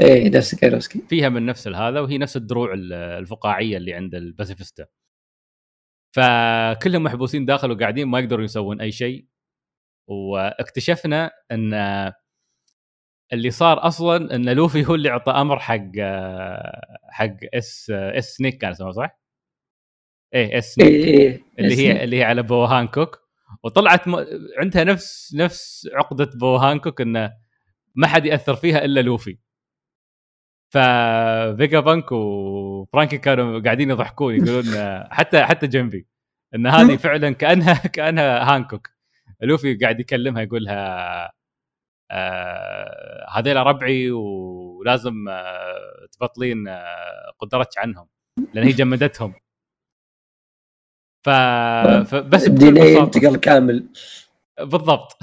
إيه 0.00 0.30
نفس 0.30 0.54
كايروسكي. 0.54 1.00
فيها 1.08 1.28
من 1.28 1.46
نفس 1.46 1.68
هذا 1.68 2.00
وهي 2.00 2.18
نفس 2.18 2.36
الدروع 2.36 2.74
ال- 2.74 2.92
الفقاعية 2.92 3.76
اللي 3.76 3.94
عند 3.94 4.14
الباسيفيستا. 4.14 4.86
فكلهم 6.16 7.02
محبوسين 7.02 7.44
داخل 7.46 7.70
وقاعدين 7.70 8.08
ما 8.08 8.20
يقدرون 8.20 8.44
يسوون 8.44 8.80
أي 8.80 8.92
شيء. 8.92 9.26
واكتشفنا 10.10 11.30
إن 11.52 11.74
اللي 13.32 13.50
صار 13.50 13.86
أصلا 13.86 14.34
إن 14.34 14.48
لوفي 14.48 14.86
هو 14.86 14.94
اللي 14.94 15.10
أعطى 15.10 15.32
أمر 15.32 15.58
حق 15.58 15.90
حق 17.10 17.36
إس 17.54 17.90
إس 17.90 18.36
سنيك 18.36 18.58
كان 18.58 18.70
اسمه 18.70 18.90
صح؟ 18.90 19.20
إيه 20.34 20.58
إس 20.58 20.74
سنيك. 20.74 20.88
إيه 20.88 21.04
إيه 21.04 21.42
اللي 21.58 21.74
إس 21.74 21.78
هي. 21.78 22.04
اللي 22.04 22.18
هي 22.18 22.24
على 22.24 22.42
بو 22.42 22.64
هانكوك 22.64 23.27
وطلعت 23.64 24.08
م... 24.08 24.16
عندها 24.58 24.84
نفس 24.84 25.34
نفس 25.34 25.88
عقدة 25.94 26.30
بو 26.34 26.56
هانكوك 26.56 27.00
إنه 27.00 27.32
ما 27.94 28.06
حد 28.06 28.26
يأثر 28.26 28.56
فيها 28.56 28.84
إلا 28.84 29.00
لوفي. 29.00 29.38
ففيجا 30.70 31.80
بانك 31.80 32.12
وفرانكي 32.12 33.18
كانوا 33.18 33.60
قاعدين 33.60 33.90
يضحكون 33.90 34.34
يقولون 34.34 34.64
حتى 35.10 35.44
حتى 35.44 35.66
جينبي 35.66 36.06
إن 36.54 36.66
هذه 36.66 36.96
فعلا 37.06 37.30
كانها 37.30 37.74
كأنها 37.74 38.54
هانكوك. 38.54 38.88
لوفي 39.42 39.74
قاعد 39.74 40.00
يكلمها 40.00 40.42
يقول 40.42 40.64
لها 40.64 41.32
آه 42.10 43.26
هذيل 43.34 43.56
ربعي 43.56 44.10
ولازم 44.10 45.28
آه 45.28 46.06
تبطلين 46.12 46.68
آه 46.68 47.32
قدرتك 47.38 47.78
عنهم 47.78 48.08
لأن 48.54 48.64
هي 48.66 48.72
جمدتهم. 48.72 49.34
ف... 51.28 52.14
فبس 52.14 52.46
الدي 52.46 52.70
بساطة. 52.70 53.04
انتقل 53.04 53.36
كامل. 53.36 53.88
بالضبط. 54.60 55.18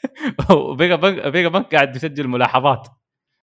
وفيجا 0.56 0.96
بانك 0.96 1.30
فيجا 1.30 1.48
بانك 1.48 1.74
قاعد 1.74 1.96
يسجل 1.96 2.28
ملاحظات. 2.28 2.88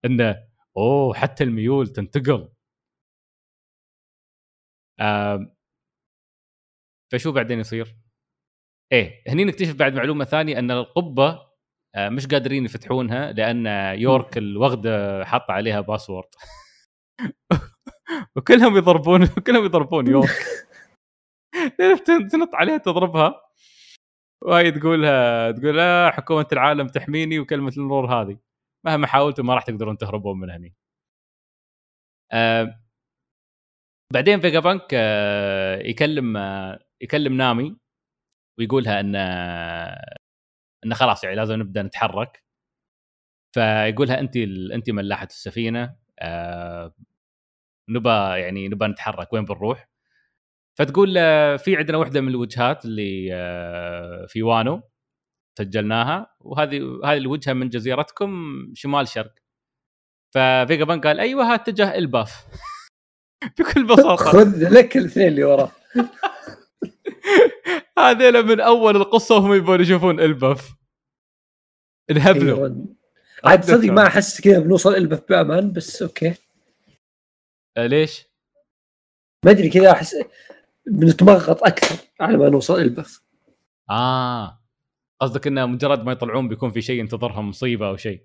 إنه 0.05 0.35
أوه 0.77 1.13
حتى 1.13 1.43
الميول 1.43 1.87
تنتقل. 1.87 2.49
آم، 5.01 5.55
فشو 7.11 7.31
بعدين 7.31 7.59
يصير؟ 7.59 7.95
إيه 8.91 9.23
هني 9.27 9.45
نكتشف 9.45 9.75
بعد 9.75 9.93
معلومة 9.93 10.25
ثانية 10.25 10.59
إن 10.59 10.71
القبة 10.71 11.45
آه، 11.95 12.09
مش 12.09 12.27
قادرين 12.27 12.65
يفتحونها 12.65 13.31
لأن 13.31 13.65
يورك 13.99 14.37
الوغدة 14.37 15.25
حاطه 15.25 15.51
عليها 15.51 15.81
باسورد 15.81 16.27
وكلهم 18.35 18.77
يضربون 18.77 19.25
كلهم 19.47 19.65
يضربون 19.65 20.07
يورك. 20.07 20.29
تنط 22.31 22.55
عليها 22.55 22.77
تضربها؟ 22.77 23.41
وهي 24.43 24.71
تقولها 24.71 25.51
تقول 25.51 25.77
لا 25.77 26.11
حكومة 26.11 26.47
العالم 26.51 26.87
تحميني 26.87 27.39
وكلمة 27.39 27.73
المرور 27.77 28.07
هذه. 28.21 28.39
مهما 28.85 29.07
حاولتوا 29.07 29.43
ما 29.43 29.55
راح 29.55 29.63
تقدرون 29.63 29.97
تهربون 29.97 30.39
من 30.39 30.49
هني. 30.51 30.75
آه 32.31 32.79
بعدين 34.13 34.39
فيجا 34.41 34.59
بانك 34.59 34.87
آه 34.93 35.77
يكلم 35.79 36.37
آه 36.37 36.79
يكلم 37.01 37.37
نامي 37.37 37.77
ويقولها 38.59 38.99
إن 38.99 39.15
آه 39.15 40.15
انه 40.85 40.95
خلاص 40.95 41.23
يعني 41.23 41.35
لازم 41.35 41.55
نبدأ 41.59 41.83
نتحرك. 41.83 42.43
فيقولها 43.55 44.19
انت. 44.19 44.37
انت 44.73 44.89
ملاحة 44.89 45.25
السفينة 45.25 45.95
آه 46.19 46.93
نبى 47.89 48.09
يعني 48.41 48.67
نبى 48.69 48.87
نتحرك 48.87 49.33
وين 49.33 49.45
بنروح؟ 49.45 49.89
فتقول 50.77 51.17
آه، 51.17 51.57
في 51.57 51.77
عندنا 51.77 51.97
واحدة 51.97 52.21
من 52.21 52.27
الوجهات 52.27 52.85
اللي 52.85 53.29
آه، 53.33 54.25
في 54.25 54.43
وانو 54.43 54.81
سجلناها 55.57 56.35
وهذه 56.39 56.99
هذه 57.05 57.17
الوجهة 57.17 57.53
من 57.53 57.69
جزيرتكم 57.69 58.55
شمال 58.75 59.07
شرق. 59.07 59.33
ففيجا 60.35 60.83
بان 60.85 61.01
قال 61.01 61.19
أيوه 61.19 61.43
ها 61.51 61.55
اتجاه 61.55 61.97
إلباف. 61.97 62.45
بكل 63.59 63.87
بساطة. 63.87 64.15
خذ 64.15 64.69
لك 64.69 64.97
الاثنين 64.97 65.27
اللي 65.27 65.43
وراه 65.43 65.71
هذيلا 67.99 68.41
من 68.41 68.59
أول 68.59 68.95
القصة 68.95 69.35
وهم 69.35 69.53
يبون 69.53 69.81
يشوفون 69.81 70.19
إلباف. 70.19 70.75
انهبلوا. 72.11 72.57
أيوة. 72.57 72.85
عاد 73.43 73.63
صدق 73.63 73.89
ما 73.89 74.07
أحس 74.07 74.41
كذا 74.41 74.59
بنوصل 74.59 74.95
البث 74.95 75.21
بأمان 75.29 75.71
بس 75.71 76.01
أوكي. 76.01 76.33
آه، 77.77 77.87
ليش؟ 77.87 78.25
ما 79.45 79.51
أدري 79.51 79.69
كذا 79.69 79.91
أحس 79.91 80.15
بنتمغط 80.87 81.63
أكثر 81.63 81.95
على 82.21 82.37
ما 82.37 82.49
نوصل 82.49 82.81
البث. 82.81 83.17
آه. 83.89 84.61
قصدك 85.21 85.47
إنه 85.47 85.65
مجرد 85.65 86.03
ما 86.03 86.11
يطلعون 86.11 86.47
بيكون 86.47 86.71
في 86.71 86.81
شيء 86.81 86.99
ينتظرهم 86.99 87.49
مصيبة 87.49 87.87
أو 87.87 87.97
شيء. 87.97 88.21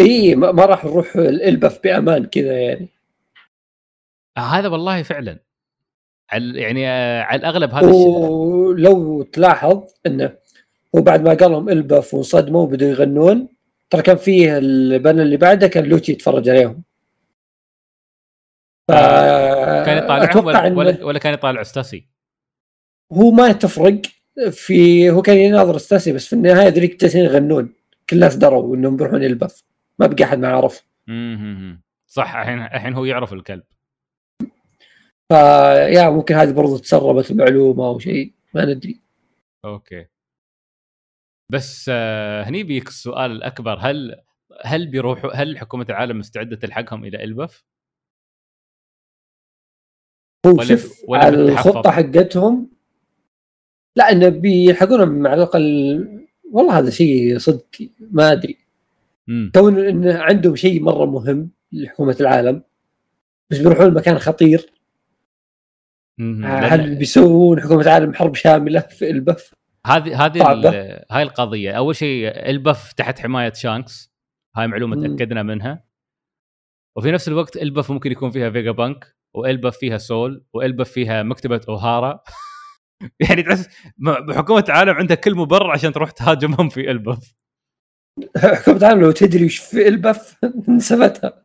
إي 0.00 0.34
ما, 0.34 0.52
ما 0.52 0.66
راح 0.66 0.84
نروح 0.84 1.16
البث 1.16 1.78
بأمان 1.78 2.24
كذا 2.26 2.60
يعني. 2.60 2.88
آه 4.36 4.40
هذا 4.40 4.68
والله 4.68 5.02
فعلا. 5.02 5.38
على 6.30 6.60
يعني 6.60 6.88
آه 6.88 7.22
على 7.22 7.40
الأغلب 7.40 7.70
هذا 7.70 7.86
الشيء. 7.86 8.06
ولو 8.08 9.22
تلاحظ 9.22 9.82
إنه 10.06 10.36
هو 10.96 11.02
بعد 11.02 11.22
ما 11.22 11.34
قال 11.34 11.50
لهم 11.50 11.68
البث 11.68 12.14
وانصدموا 12.14 12.62
وبدوا 12.62 12.88
يغنون 12.88 13.48
ترى 13.90 14.02
كان 14.02 14.16
فيه 14.16 14.58
البنا 14.58 15.22
اللي 15.22 15.36
بعده 15.36 15.68
كان 15.68 15.84
لوتشي 15.84 16.12
يتفرج 16.12 16.48
عليهم. 16.48 16.83
ف... 18.88 18.92
كان 19.86 19.98
يطالعهم 20.04 20.46
ولا, 20.46 20.66
إنه 20.66 20.78
ولا, 20.78 21.04
ولا 21.04 21.18
كان 21.18 21.34
يطالع 21.34 21.60
استاسي 21.60 22.08
هو 23.12 23.30
ما 23.30 23.52
تفرق 23.52 24.00
في 24.50 25.10
هو 25.10 25.22
كان 25.22 25.36
يناظر 25.36 25.76
استاسي 25.76 26.12
بس 26.12 26.26
في 26.26 26.32
النهاية 26.32 26.68
ذوليك 26.68 27.00
جالسين 27.00 27.24
يغنون. 27.24 27.74
كل 28.10 28.16
الناس 28.16 28.36
دروا 28.36 28.76
إنهم 28.76 28.96
بيروحون 28.96 29.24
البث. 29.24 29.60
ما 29.98 30.06
بقى 30.06 30.24
أحد 30.24 30.38
ما 30.38 30.48
عرف. 30.48 30.86
صح 32.06 32.36
الحين 32.36 32.58
الحين 32.58 32.94
هو 32.94 33.04
يعرف 33.04 33.32
الكلب. 33.32 33.62
فيا 35.28 36.10
ممكن 36.10 36.34
هذه 36.34 36.52
برضو 36.52 36.78
تسربت 36.78 37.30
المعلومة 37.30 37.86
أو 37.86 37.98
شيء 37.98 38.32
ما 38.54 38.64
ندري. 38.64 39.00
أوكي. 39.64 40.06
بس 41.52 41.90
آه 41.92 42.42
هني 42.42 42.62
بيك 42.62 42.88
السؤال 42.88 43.30
الأكبر. 43.30 43.78
هل 43.80 44.22
هل 44.62 44.86
بيروحوا 44.86 45.30
هل 45.34 45.58
حكومة 45.58 45.86
العالم 45.90 46.18
مستعدة 46.18 46.56
تلحقهم 46.56 47.04
إلى 47.04 47.24
البث؟ 47.24 47.60
هو 50.46 50.52
ولا- 50.52 50.64
شوف 50.64 51.04
ولا؟ 51.08 51.28
الخطة 51.28 51.90
حقتهم 51.90 52.70
لا 53.96 54.12
إنه 54.12 54.28
بيلحقونهم 54.28 55.26
على 55.26 55.34
الأقل 55.36 56.18
والله 56.52 56.78
هذا 56.78 56.90
شيء 56.90 57.38
صدق 57.38 57.66
ما 58.00 58.32
أدري. 58.32 58.58
كون 59.54 59.78
انه 59.78 60.18
عندهم 60.18 60.56
شيء 60.56 60.82
مرة 60.82 61.04
مهم 61.06 61.50
لحكومة 61.72 62.16
العالم 62.20 62.62
بس 63.50 63.58
بيروحون 63.58 63.94
مكان 63.94 64.18
خطير. 64.18 64.72
هل 66.44 66.94
بيسوون 66.98 67.60
حكومة 67.60 67.82
العالم 67.82 68.14
حرب 68.14 68.34
شاملة 68.34 68.80
في 68.80 69.10
البف؟ 69.10 69.52
هذه 69.86 70.24
هذه 70.24 70.42
هاي 71.10 71.22
القضية. 71.22 71.72
أول 71.72 71.96
شيء 71.96 72.48
البف 72.50 72.92
تحت 72.92 73.18
حماية 73.18 73.52
شانكس. 73.52 74.12
هاي 74.56 74.66
معلومة 74.66 74.96
مم. 74.96 75.16
تأكدنا 75.16 75.42
منها. 75.42 75.84
وفي 76.96 77.10
نفس 77.10 77.28
الوقت 77.28 77.56
البف 77.56 77.90
ممكن 77.90 78.12
يكون 78.12 78.30
فيها 78.30 78.50
فيجا 78.50 78.70
بانك 78.70 79.16
والبف 79.34 79.76
فيها 79.78 79.98
سول 79.98 80.44
والبف 80.52 80.90
فيها 80.90 81.22
مكتبة 81.22 81.60
أوهارا. 81.68 82.20
يعني 83.28 83.42
تحس 83.42 83.68
حكومة 84.30 84.64
العالم 84.68 84.94
عندها 84.94 85.16
كل 85.16 85.34
مبرر 85.34 85.70
عشان 85.70 85.92
تروح 85.92 86.10
تهاجمهم 86.10 86.68
في 86.68 86.90
البف 86.90 87.34
حكومة 88.36 88.76
العالم 88.76 89.00
لو 89.00 89.10
تدري 89.10 89.44
وش 89.44 89.58
في 89.58 89.88
البف 89.88 90.44
نسفتها 90.68 91.44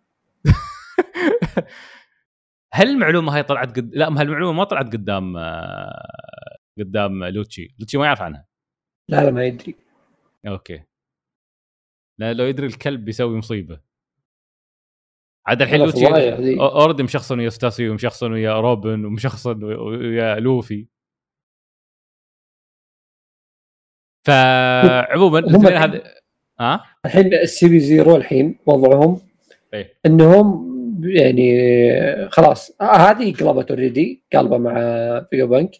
هل 2.73 2.89
المعلومة 2.89 3.35
هاي 3.35 3.43
طلعت 3.43 3.75
قد... 3.75 3.95
لا 3.95 4.07
هالمعلومه 4.07 4.51
ما 4.57 4.63
طلعت 4.63 4.85
قدام 4.85 5.37
آه، 5.37 6.57
قدام 6.79 7.23
لوتشي؟ 7.23 7.75
لوتشي 7.79 7.97
ما 7.97 8.05
يعرف 8.05 8.21
عنها. 8.21 8.45
لا 9.09 9.23
لا 9.23 9.31
ما 9.31 9.45
يدري. 9.45 9.75
okay. 10.47 10.83
لا 12.19 12.33
لو 12.33 12.45
يدري 12.45 12.67
الكلب 12.67 13.05
بيسوي 13.05 13.37
مصيبة. 13.37 13.79
عاد 15.49 15.61
الحين 15.61 15.85
ذي. 15.85 16.59
already 16.59 17.03
مشخصن 17.03 17.39
ويا 17.39 17.49
ستاسي 17.49 17.89
ومشخصن 17.89 18.31
ويا 18.31 18.59
روبن 18.59 19.05
ومشخصن 19.05 19.63
ويا 19.63 20.35
لوفي. 20.35 20.87
فعموما 24.27 25.39
الاثنين 25.39 25.77
هذا 25.77 26.13
ها؟ 26.59 26.83
الحين 27.05 27.33
ال 27.33 27.69
CP 27.69 27.79
Zero 27.79 28.15
الحين 28.15 28.59
وضعهم 28.65 29.21
إيه. 29.73 29.97
إنهم 30.05 30.69
يعني 31.03 32.29
خلاص 32.29 32.81
هذه 32.81 33.33
قلبت 33.33 33.71
already 33.71 34.23
قلبة 34.33 34.57
مع 34.57 34.73
فيجا 35.29 35.45
بانك. 35.45 35.71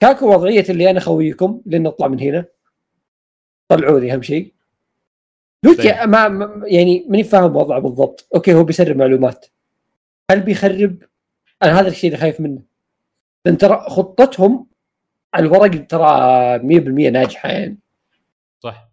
كاكو 0.00 0.34
وضعية 0.34 0.64
اللي 0.68 0.90
أنا 0.90 1.00
خويكم 1.00 1.62
لين 1.66 1.82
نطلع 1.82 2.08
من 2.08 2.20
هنا. 2.20 2.44
طلعوني 3.68 4.12
أهم 4.12 4.22
شيء. 4.22 4.52
لوتشي 5.64 5.92
طيب. 5.92 6.08
ما 6.08 6.62
يعني 6.66 7.06
ماني 7.08 7.24
فاهم 7.24 7.56
وضعه 7.56 7.78
بالضبط. 7.80 8.28
okay 8.34 8.54
هو 8.54 8.64
بيسرب 8.64 8.96
معلومات. 8.96 9.46
هل 10.30 10.40
بيخرب؟ 10.40 11.02
أنا 11.62 11.80
هذا 11.80 11.88
الشيء 11.88 12.10
اللي 12.10 12.20
خايف 12.20 12.40
منه. 12.40 12.62
لأن 13.44 13.58
ترى 13.58 13.76
خطتهم 13.88 14.66
على 15.34 15.46
الورق 15.46 15.86
ترى 15.86 16.58
100% 16.58 17.10
ناجحة 17.10 17.48
يعني. 17.48 17.78
صح. 18.60 18.88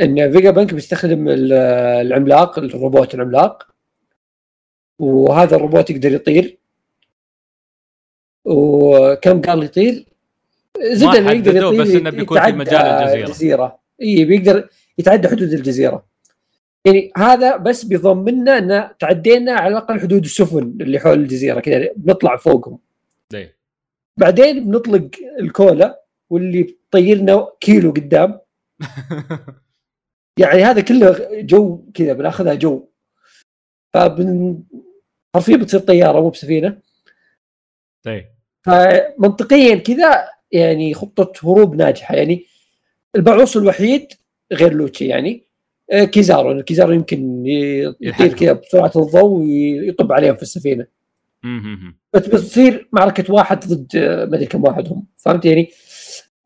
إن 0.00 0.32
فيجا 0.32 0.50
بانك 0.50 0.74
بيستخدم 0.74 1.28
ال- 1.28 1.52
العملاق 2.06 2.58
الروبوت 2.58 3.14
العملاق. 3.14 3.68
وهذا 4.98 5.56
الروبوت 5.56 5.90
يقدر 5.90 6.12
يطير. 6.12 6.58
وكم 8.44 9.40
قال 9.42 9.62
يطير؟ 9.64 10.04
زبده 10.82 11.18
انه 11.18 11.32
يقدر 11.32 11.56
يطير 11.56 11.82
بس 11.82 11.90
إنه 11.90 12.10
بيكون 12.10 12.40
في 12.40 12.52
مجال 12.52 12.74
الجزيرة. 12.80 13.24
الجزيرة. 13.26 13.78
اي 14.02 14.24
بيقدر 14.24 14.68
يتعدى 14.98 15.28
حدود 15.28 15.52
الجزيرة. 15.52 16.04
يعني 16.84 17.12
هذا 17.16 17.56
بس 17.56 17.84
بيضمننا 17.84 18.58
أن 18.58 18.96
تعدينا 18.98 19.52
على 19.52 19.68
الأقل 19.68 20.00
حدود 20.00 20.24
السفن 20.24 20.78
اللي 20.80 20.98
حول 20.98 21.18
الجزيرة 21.18 21.60
كذا 21.60 21.88
بنطلع 21.96 22.36
فوقهم. 22.36 22.78
ليه 23.32 23.58
بعدين 24.16 24.64
بنطلق 24.64 25.10
الكولا 25.40 26.02
واللي 26.30 26.62
بتطيرنا 26.62 27.48
كيلو 27.60 27.90
قدام. 27.90 28.40
يعني 30.40 30.62
هذا 30.62 30.80
كله 30.80 31.28
جو 31.40 31.84
كذا 31.94 32.12
بناخذها 32.12 32.54
جو. 32.54 32.88
فبن 33.94 34.58
حرفيا 35.34 35.56
بتصير 35.56 35.80
طيارة 35.80 36.20
مو 36.20 36.28
بسفينة. 36.28 36.78
طيب. 38.02 38.24
فمنطقيا 38.62 39.76
كذا 39.76 40.28
يعني 40.52 40.94
خطة 40.94 41.32
هروب 41.44 41.74
ناجحة. 41.74 42.14
يعني 42.14 42.46
البعوص 43.16 43.56
الوحيد 43.56 44.12
غير 44.52 44.72
لوتشي 44.72 45.06
يعني. 45.06 45.48
آه، 45.92 46.04
كيزارو 46.04 46.62
كيزارو 46.62 46.92
يمكن 46.92 47.42
يطير 48.00 48.32
كذا 48.32 48.52
بسرعة 48.52 48.92
الضوء 48.96 49.24
ويطب 49.24 50.12
عليهم 50.12 50.34
في 50.34 50.42
السفينة. 50.42 50.86
بس 52.12 52.26
بتصير 52.26 52.88
معركة 52.92 53.34
واحد 53.34 53.64
ضد 53.66 53.96
آه، 53.96 54.24
ما 54.24 54.36
أدري 54.36 54.46
كم 54.46 54.64
واحد 54.64 54.88
هم 54.88 55.06
فهمت 55.16 55.44
يعني؟ 55.44 55.70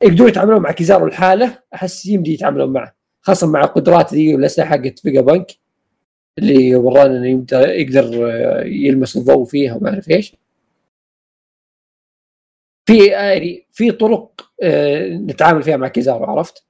يقدرون 0.02 0.28
يتعاملون 0.28 0.62
مع 0.62 0.72
كيزارو 0.72 1.06
الحاله 1.06 1.58
أحس 1.74 2.06
يمدي 2.06 2.32
يتعاملون 2.34 2.72
معه 2.72 2.96
خاصة 3.20 3.46
مع 3.46 3.64
القدرات 3.64 4.14
ذي 4.14 4.34
والأسلحة 4.34 4.70
حقت 4.70 4.98
فيجا 4.98 5.20
بانك 5.20 5.46
اللي 6.38 6.76
ورانا 6.76 7.16
إنه 7.16 7.46
يقدر 7.52 8.30
آه، 8.30 8.64
يلمس 8.64 9.16
الضوء 9.16 9.44
فيها 9.44 9.74
وما 9.74 9.90
أعرف 9.90 10.10
إيش. 10.10 10.36
في 12.86 13.06
يعني 13.06 13.66
في 13.70 13.92
طرق 13.92 14.50
نتعامل 15.26 15.62
فيها 15.62 15.76
مع 15.76 15.88
كيزارو 15.88 16.24
عرفت. 16.24 16.64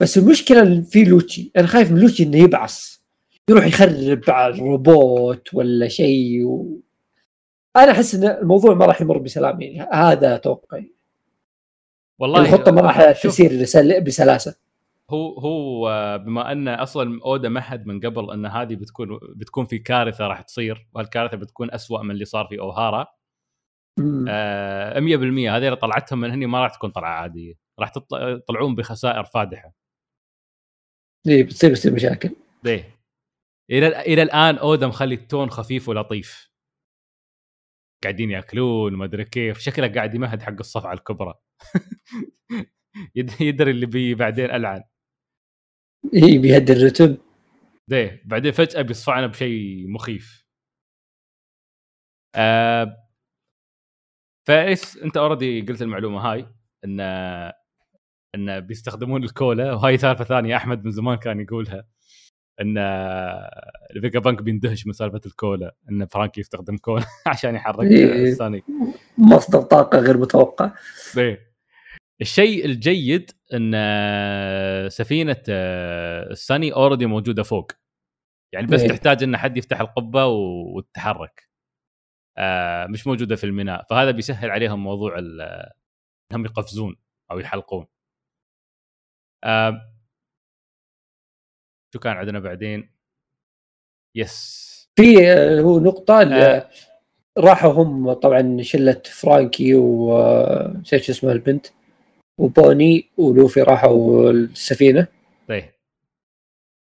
بس 0.00 0.18
المشكلة 0.18 0.80
في 0.82 1.04
لوتشي 1.04 1.50
أنا 1.56 1.66
خايف 1.66 1.92
من 1.92 1.98
لوتشي 2.00 2.22
إنه 2.22 2.36
يبعص. 2.36 3.00
يروح 3.50 3.66
يخرب 3.66 4.20
على 4.28 4.54
الروبوت 4.54 5.54
ولا 5.54 5.88
شيء 5.88 6.44
و... 6.44 6.80
أنا 7.76 7.90
أحس 7.90 8.14
إن 8.14 8.24
الموضوع 8.24 8.74
ما 8.74 8.86
راح 8.86 9.00
يمر 9.00 9.18
بسلام 9.18 9.60
يعني 9.60 9.88
هذا 9.92 10.36
توقعي. 10.36 10.92
والله 12.18 12.40
الخطة 12.40 12.72
ما 12.72 12.80
راح 12.80 13.12
سل- 13.12 14.00
بسلاسة. 14.04 14.56
هو 15.10 15.38
هو 15.38 15.88
بما 16.18 16.52
أن 16.52 16.68
أصلا 16.68 17.20
أودا 17.24 17.48
مهد 17.48 17.86
من 17.86 18.00
قبل 18.00 18.30
إن 18.30 18.46
هذه 18.46 18.74
بتكون 18.74 19.18
بتكون 19.36 19.66
في 19.66 19.78
كارثة 19.78 20.26
راح 20.26 20.40
تصير 20.40 20.86
وهالكارثه 20.94 21.36
بتكون 21.36 21.70
أسوأ 21.70 22.02
من 22.02 22.10
اللي 22.10 22.24
صار 22.24 22.46
في 22.46 22.58
أوهارا. 22.60 23.06
آه 24.28 25.00
100% 25.00 25.02
هذه 25.02 25.56
اللي 25.56 25.76
طلعتهم 25.76 26.20
من 26.20 26.30
هني 26.30 26.46
ما 26.46 26.62
راح 26.62 26.74
تكون 26.74 26.90
طلعة 26.90 27.10
عادية 27.10 27.54
راح 27.78 27.88
تطلع 27.88 28.28
يطلعون 28.28 28.74
بخسائر 28.74 29.24
فادحة. 29.24 29.72
إيه 31.28 31.44
بتصير 31.44 31.70
بتصير 31.70 31.94
مشاكل. 31.94 32.36
ليه؟ 32.64 33.00
إلى 33.70 33.86
إلى 34.00 34.22
الآن 34.22 34.58
اودا 34.58 34.86
مخلي 34.86 35.14
ال 35.14 35.21
tone 35.21 35.50
خفيف 35.50 35.88
ولطيف. 35.88 36.50
قاعدين 38.02 38.30
يأكلون 38.30 38.92
ما 38.96 39.04
أدري 39.04 39.24
كيف. 39.24 39.58
شكله 39.58 39.88
قاعد 39.94 40.14
يمهد 40.14 40.42
حق 40.42 40.52
الصفعة 40.60 40.92
الكبرى. 40.92 41.34
يد- 43.16 43.40
يدري 43.40 43.70
اللي 43.70 43.86
بي 43.86 44.14
بعدين 44.14 44.44
ألعن. 44.50 44.82
إيه 46.14 46.38
بيهدي 46.38 46.72
الرتم 46.72 47.16
ليه 47.88 48.22
بعدين 48.26 48.52
فجأة 48.52 48.82
بيصفعنا 48.82 49.26
بشيء 49.26 49.88
مخيف. 49.88 50.44
آه 52.34 52.96
فايش 54.48 54.96
أنت 55.04 55.16
already 55.16 55.60
قلت 55.60 55.82
المعلومة 55.82 56.20
هاي 56.32 56.46
إن 56.84 57.00
إن 58.34 58.60
بيستخدمون 58.60 59.24
الكولا 59.24 59.72
وهاي 59.72 59.98
سالفة 59.98 60.24
ثانية 60.24 60.56
أحمد 60.56 60.84
من 60.84 60.90
زمان 60.90 61.16
كان 61.16 61.40
يقولها 61.40 61.84
إن 62.60 62.78
الفيجا 63.96 64.18
بانك 64.18 64.42
بيندهش 64.42 64.86
من 64.86 64.92
سالفة 64.92 65.20
الكولا 65.26 65.74
إن 65.90 66.06
فرانكي 66.06 66.40
يستخدم 66.40 66.76
كولا 66.76 67.04
عشان 67.26 67.54
يحرك 67.54 67.90
إيه. 67.90 68.32
الثاني 68.32 68.62
مصدر 69.18 69.62
طاقة 69.62 69.98
غير 69.98 70.18
متوقع 70.18 70.72
إيه. 71.18 71.50
الشيء 72.20 72.64
الجيد 72.64 73.30
إن 73.54 73.72
سفينة 74.88 75.42
الساني 75.48 76.72
already 76.72 77.06
موجودة 77.06 77.42
فوق 77.42 77.72
يعني 78.54 78.66
بس 78.66 78.80
إيه. 78.80 78.88
تحتاج 78.88 79.22
إن 79.22 79.36
حد 79.36 79.56
يفتح 79.56 79.80
القبة 79.80 80.26
وتتحرك 80.26 81.50
آه، 82.38 82.86
مش 82.86 83.06
موجودة 83.06 83.36
في 83.36 83.44
الميناء 83.44 83.86
فهذا 83.90 84.10
بيسهل 84.10 84.50
عليهم 84.50 84.84
موضوع 84.84 85.18
إنهم 85.18 86.44
يقفزون 86.44 86.96
أو 87.30 87.38
يحلقون 87.38 87.86
آه، 89.44 89.92
شو 91.94 92.00
كان 92.00 92.16
عندنا 92.16 92.38
بعدين؟ 92.38 92.90
yes 94.16 94.70
في 94.96 95.32
آه، 95.32 95.60
هو 95.60 95.78
اللي 95.78 96.56
آه. 96.56 96.70
راحوا 97.38 97.72
هم 97.72 98.12
طبعا 98.12 98.62
شلة 98.62 99.02
فرانكي 99.04 99.74
و 99.74 100.18
نسيت 100.80 101.02
شو 101.02 101.12
اسمها 101.12 101.32
البنت؟ 101.32 101.66
وبوني 102.40 103.10
ولوفي 103.16 103.62
راحوا 103.62 104.30
السفينة. 104.30 105.06
طيب. 105.48 105.64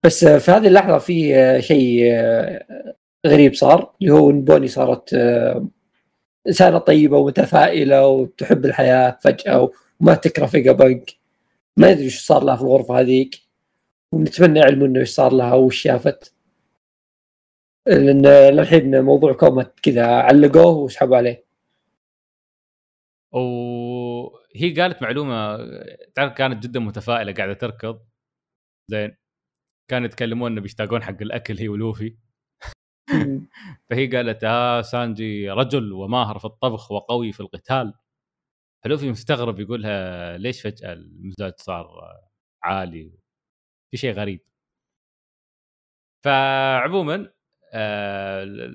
بس 0.05 0.25
في 0.25 0.51
هذه 0.51 0.67
اللحظة 0.67 0.97
في 0.97 1.33
شيء 1.61 2.13
غريب 3.27 3.53
صار 3.53 3.95
اللي 4.01 4.13
هو 4.13 4.29
إن 4.29 4.41
بوني 4.41 4.67
صارت 4.67 5.13
إنسانة 6.47 6.77
طيبة 6.77 7.17
ومتفائلة 7.17 8.07
وتحب 8.07 8.65
الحياة 8.65 9.17
فجأة 9.21 9.71
وما 10.01 10.13
تكره 10.15 10.45
فيجا 10.45 10.71
بانك 10.71 11.16
ما 11.77 11.91
ادري 11.91 12.03
إيش 12.03 12.19
صار 12.25 12.43
لها 12.43 12.55
في 12.55 12.61
الغرفة 12.61 12.99
هذيك. 12.99 13.35
ونتمنى 14.13 14.59
يعلموا 14.59 14.87
انه 14.87 14.99
إيش 14.99 15.09
صار 15.09 15.33
لها 15.33 15.53
وش 15.55 15.81
شافت. 15.81 16.33
لأن 17.87 18.27
للحين 18.27 19.01
موضوع 19.01 19.33
كوما 19.33 19.79
كذا 19.79 20.05
علقوه 20.07 20.77
وسحبوا 20.77 21.17
عليه. 21.17 21.45
وهي 23.31 24.73
قالت 24.81 25.01
معلومة 25.01 25.57
تعرف 26.15 26.33
كانت 26.33 26.63
جدا 26.63 26.79
متفائلة 26.79 27.33
قاعدة 27.33 27.53
تركض. 27.53 27.99
زين. 28.91 29.17
كانوا 29.91 30.07
يتكلمون 30.07 30.51
إنه 30.51 30.61
بيشتاقون 30.61 31.03
حق 31.03 31.21
الأكل 31.21 31.57
هي 31.59 31.69
ولوفي. 31.69 32.17
فهي 33.89 34.07
قالت 34.07 34.43
آه 34.43 34.81
سانجي 34.81 35.51
رجل 35.51 35.93
وماهر 35.93 36.39
في 36.39 36.45
الطبخ 36.45 36.91
وقوي 36.91 37.31
في 37.31 37.39
القتال. 37.39 37.93
فلوفي 38.83 39.11
مستغرب 39.11 39.59
يقولها 39.59 40.37
ليش 40.37 40.61
فجأة 40.61 40.93
المزاج 40.93 41.53
صار 41.57 41.87
عالي؟ 42.63 43.11
في 43.91 43.97
شيء 43.97 44.13
غريب. 44.13 44.41
فعموما 46.23 47.31
آه 47.73 48.73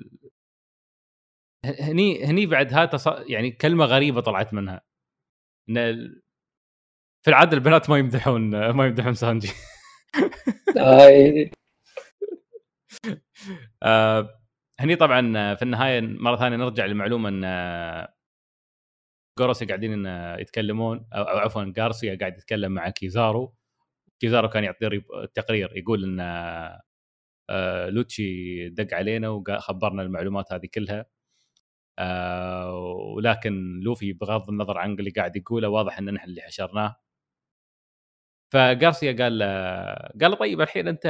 هني 1.65 2.23
هني 2.25 2.45
بعد 2.45 2.73
هذا 2.73 3.23
يعني 3.27 3.51
كلمة 3.51 3.85
غريبة 3.85 4.21
طلعت 4.21 4.53
منها. 4.53 4.81
إن 5.69 5.75
في 7.25 7.29
العادة 7.29 7.57
البنات 7.57 7.89
ما 7.89 7.97
يمدحون 7.97 8.69
ما 8.69 8.85
يمدحون 8.85 9.13
سانجي. 9.13 9.49
آه، 13.83 14.39
هني 14.79 14.95
طبعا 14.95 15.55
في 15.55 15.61
النهاية 15.61 16.01
مرة 16.01 16.35
ثانية 16.35 16.57
نرجع 16.57 16.85
للمعلومه 16.85 17.29
إن 17.29 17.43
جوروسي 19.39 19.65
قاعدين 19.65 20.05
آه، 20.07 20.37
يتكلمون 20.37 21.05
أو, 21.13 21.23
عفوا 21.23 21.63
جارسيا 21.63 22.17
قاعد 22.19 22.37
يتكلم 22.37 22.71
مع 22.71 22.89
كيزارو. 22.89 23.55
كيزارو 24.19 24.49
كان 24.49 24.63
يعطي 24.63 25.01
تقرير 25.35 25.77
يقول 25.77 26.03
إن 26.03 26.19
آه، 26.19 26.81
آه، 27.49 27.89
لوتشي 27.89 28.69
دق 28.69 28.93
علينا 28.97 29.29
وخبرنا 29.29 30.03
المعلومات 30.03 30.53
هذه 30.53 30.67
كلها. 30.73 31.05
آه، 31.99 32.75
ولكن 33.17 33.79
لوفي 33.79 34.13
بغض 34.13 34.49
النظر 34.49 34.77
عن 34.77 34.93
اللي 34.93 35.09
قاعد 35.11 35.35
يقوله 35.35 35.69
واضح 35.69 35.97
إن 35.99 36.13
نحن 36.13 36.29
اللي 36.29 36.41
حشرناه. 36.41 36.95
فغارسيا 38.53 39.11
قال 39.23 39.37
له- 39.39 39.47
قال 40.21 40.37
طيب 40.39 40.61
الحين 40.61 40.87
أنت 40.87 41.07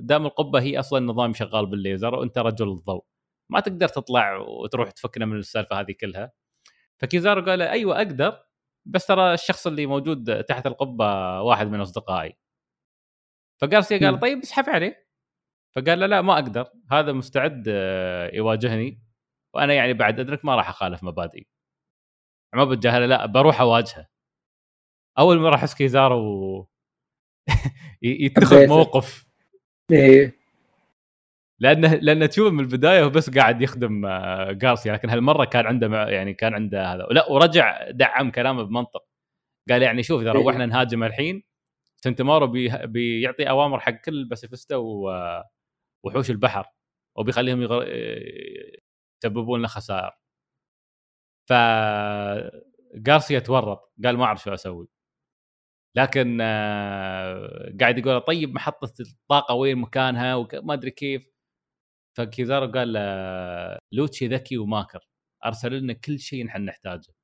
دام 0.00 0.26
القبة 0.26 0.60
هي 0.62 0.78
أصلا 0.80 1.00
نظام 1.06 1.34
شغال 1.34 1.66
بالليزر 1.66 2.14
وأنت 2.14 2.38
رجل 2.38 2.68
الضوء 2.72 3.04
ما 3.50 3.60
تقدر 3.60 3.88
تطلع 3.88 4.36
وتروح 4.38 4.90
تفكنا 4.90 5.26
من 5.26 5.38
السالفة 5.38 5.80
هذه 5.80 5.92
كلها. 6.00 6.32
فكيزارو 7.00 7.44
قال 7.44 7.62
أيوه 7.62 7.96
أقدر 7.96 8.42
بس 8.86 9.06
ترى 9.06 9.34
الشخص 9.34 9.66
اللي 9.66 9.86
موجود 9.86 10.44
تحت 10.44 10.66
القبة 10.66 11.40
واحد 11.42 11.66
من 11.66 11.80
أصدقائي 11.80 12.36
فغارسيا 13.60 13.98
قال. 13.98 14.20
طيب 14.20 14.38
اسحب 14.38 14.68
عليه 14.70 15.06
فقال 15.76 16.00
له 16.00 16.06
لا 16.06 16.22
ما 16.22 16.34
أقدر 16.34 16.68
هذا 16.92 17.12
مستعد 17.12 17.64
آه، 17.68 18.30
يواجهني 18.34 19.02
وأنا 19.54 19.74
يعني 19.74 19.92
بعد 19.94 20.20
أدرك 20.20 20.44
ما 20.44 20.54
راح 20.56 20.68
أخالف 20.68 21.02
مبادئي 21.04 21.46
ما 22.54 22.64
بتجاهله 22.64 23.06
لا 23.06 23.26
بروح 23.26 23.60
أواجهه 23.60 24.08
أول 25.18 25.38
مره 25.38 25.54
احس 25.54 25.74
كيزارو 25.74 26.68
يتخذ. 28.02 28.66
موقف 28.66 29.26
إيه. 29.92 30.35
لأنه 31.60 31.94
لأنه 32.06 32.26
تشوف 32.26 32.52
من 32.52 32.60
البداية 32.60 33.04
هو 33.04 33.10
بس 33.10 33.30
قاعد 33.30 33.62
يخدم 33.62 34.06
آه، 34.06 34.52
جارسيا 34.52 34.92
لكن 34.92 35.10
هالمرة 35.10 35.44
كان 35.44 35.66
عنده 35.66 36.08
يعني 36.08 36.34
كان 36.34 36.54
عنده 36.54 36.94
هذا. 36.94 37.06
لا 37.10 37.30
ورجع 37.30 37.90
دعم 37.90 38.30
كلامه 38.30 38.62
بمنطق. 38.62 39.04
قال 39.70 39.82
يعني 39.82 40.02
شوف 40.02 40.22
إذا 40.22 40.32
إيه. 40.32 40.36
روحنا 40.36 40.66
نهاجم 40.66 41.04
الحين 41.04 41.42
سنتمارو 42.04 42.46
بي 42.46 42.86
بيعطي 42.86 43.50
أوامر 43.50 43.80
حق 43.80 43.92
كل 43.92 44.24
باسيفيستا 44.28 44.76
وحوش 46.04 46.30
البحر 46.30 46.66
وبيخليهم 47.18 47.62
يغر... 47.62 47.86
يسببون 49.24 49.62
له 49.62 49.68
خسائر. 49.68 50.10
فالجروسي 51.48 53.38
تورط 53.38 53.92
قال 54.04 54.16
ما 54.16 54.24
أعرف 54.24 54.42
شو 54.42 54.54
أسوي. 54.54 54.88
لكن 55.96 56.38
آه، 56.40 57.72
قاعد 57.80 57.98
يقول 57.98 58.20
طيب 58.20 58.54
محطة 58.54 58.92
الطاقة 59.00 59.54
وين 59.54 59.78
مكانها؟ 59.78 60.34
وما 60.34 60.74
أدري 60.74 60.90
كيف. 60.90 61.35
فكيزارو 62.16 62.66
قال 62.72 62.92
لوتشي 63.92 64.28
ذكي 64.28 64.58
وماكر 64.58 65.08
ارسل 65.44 65.72
لنا 65.72 65.92
كل 65.92 66.18
شيء 66.18 66.44
نحن 66.44 66.64
نحتاجه. 66.64 67.14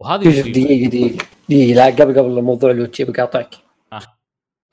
وهذه 0.00 0.40
دقيقة 0.40 0.88
دقيقة 0.88 1.24
دقيقة 1.48 1.74
لا 1.74 1.86
قبل 1.86 2.18
قبل 2.18 2.42
موضوع 2.42 2.72
لوتشي 2.72 3.04
بقاطعك. 3.04 3.54
آه. 3.92 4.02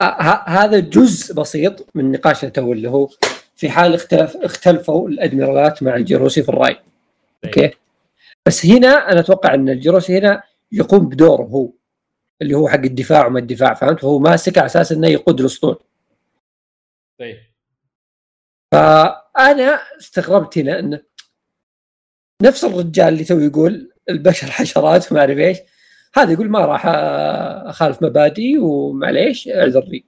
آه 0.02 0.44
هذا 0.48 0.78
جزء 0.80 1.34
بسيط 1.34 1.86
من 1.94 2.12
نقاشنا 2.12 2.50
تو 2.50 2.72
اللي 2.72 2.90
هو 2.90 3.08
في 3.56 3.70
حال 3.70 3.94
اختلف 3.94 4.36
اختلفوا 4.36 5.08
الأدميرالات 5.08 5.82
مع 5.82 5.96
الجروسي 5.96 6.42
في 6.42 6.48
الرأي. 6.48 6.74
طيب. 6.74 6.84
okay؟ 7.44 7.70
بس 8.46 8.66
هنا 8.66 9.12
أنا 9.12 9.20
أتوقع 9.20 9.54
أن 9.54 9.68
الجروسي 9.68 10.18
هنا 10.18 10.42
يقوم 10.72 11.08
بدوره 11.08 11.42
هو 11.42 11.72
اللي 12.42 12.54
هو 12.54 12.68
حق 12.68 12.74
الدفاع 12.74 13.26
وما 13.26 13.38
الدفاع 13.38 13.74
فهمت؟ 13.74 14.00
فهو 14.00 14.18
ماسك 14.18 14.58
على 14.58 14.66
أساس 14.66 14.92
إنه 14.92 15.08
يقود 15.08 15.40
الأسطول. 15.40 15.78
طيب. 17.18 17.36
فانا 19.34 19.80
استغربت 19.98 20.58
هنا 20.58 20.78
انه 20.78 21.02
نفس 22.42 22.64
الرجال 22.64 23.08
اللي 23.08 23.24
تو 23.24 23.38
يقول 23.38 23.92
البشر 24.10 24.46
حشرات 24.46 25.12
وما 25.12 25.20
أعرف 25.20 25.38
إيش 25.38 25.58
هذا 26.14 26.32
يقول 26.32 26.50
ما 26.50 26.58
راح 26.58 26.86
أخالف 27.66 28.02
مبادئي 28.02 28.58
ومعليش 28.58 29.48
اعذرني 29.48 30.04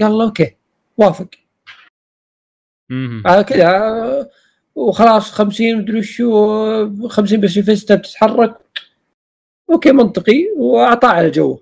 قال 0.00 0.08
الله 0.08 0.24
okay 0.24 0.56
وافق. 0.96 1.28
هذا 3.26 3.42
كذا 3.42 4.30
وخلاص 4.74 5.30
50 5.30 5.76
مدري 5.76 6.02
شو 6.02 7.08
50 7.08 7.40
باسيفيستا 7.40 7.94
بتتحرك. 7.94 8.58
okay 9.70 9.92
منطقي 9.92 10.48
وأعطاه 10.56 11.08
على 11.08 11.30
جو 11.30 11.60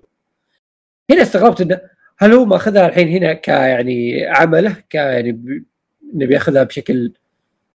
هنا 1.11 1.21
استغربت 1.21 1.61
انه 1.61 1.81
هل 2.17 2.33
هو 2.33 2.45
ماخذها 2.45 2.87
الحين 2.87 3.07
هنا 3.07 3.33
ك 3.33 3.47
يعني 3.47 4.25
عمله 4.25 4.73
ك 4.89 4.95
يعني 6.07 6.25
نبي 6.25 6.33
ياخذها 6.33 6.63
بشكل 6.63 7.13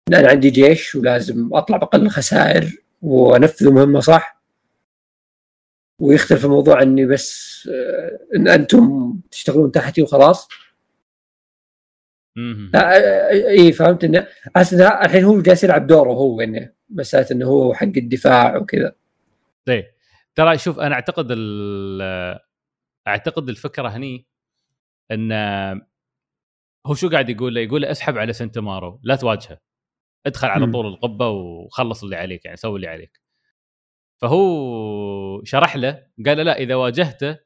ان 0.09 0.13
أنا 0.13 0.27
عندي 0.29 0.49
جيش 0.49 0.95
ولازم 0.95 1.49
أطلع 1.53 1.77
بأقل 1.77 2.01
الخسائر 2.01 2.83
وأنفذ 3.01 3.71
مهمة 3.71 3.99
صح؟ 3.99 4.41
ويختلف 5.99 6.45
الموضوع 6.45 6.81
إني 6.81 7.05
بس 7.05 7.51
آه، 7.73 8.19
إن 8.35 8.47
أنتم 8.47 9.13
تشتغلون 9.31 9.71
تحتي 9.71 10.01
وخلاص. 10.01 10.47
لا 12.73 13.29
إي 13.49 13.73
فهمت 13.73 14.03
إنه 14.03 14.27
الحين 15.05 15.23
هو 15.23 15.41
جالس 15.41 15.63
يلعب 15.63 15.87
دوره 15.87 16.11
هو 16.11 16.41
انه 16.41 16.71
مسألة 16.89 17.27
إنه 17.31 17.45
هو 17.47 17.73
حق 17.73 17.91
الدفاع 17.97 18.57
وكذا. 18.57 18.95
طيب. 19.65 19.85
ترى 20.35 20.57
شوف 20.57 20.79
أنا 20.79 20.95
أعتقد 20.95 21.27
أعتقد 23.07 23.49
الفكرة 23.49 23.87
هني 23.87 24.25
إن 25.11 25.31
هو 26.87 26.93
شو 26.93 27.09
قاعد 27.09 27.29
يقول 27.29 27.55
له؟ 27.55 27.61
يقول 27.61 27.81
له 27.81 27.91
اسحب 27.91 28.17
على 28.17 28.33
سنتمارو 28.33 28.99
لا 29.03 29.15
تواجهه. 29.15 29.59
ادخل 30.25 30.47
على 30.47 30.71
طول 30.71 30.87
القبة 30.87 31.29
وخلص 31.29 32.03
اللي 32.03 32.15
عليك 32.15 32.45
يعني 32.45 32.57
سوي 32.57 32.75
اللي 32.75 32.87
عليك. 32.87 33.21
فهو 34.21 35.43
شرح 35.43 35.75
له 35.75 36.07
قال 36.25 36.37
له 36.37 36.43
لا 36.43 36.57
إذا 36.57 36.75
واجهته 36.75 37.39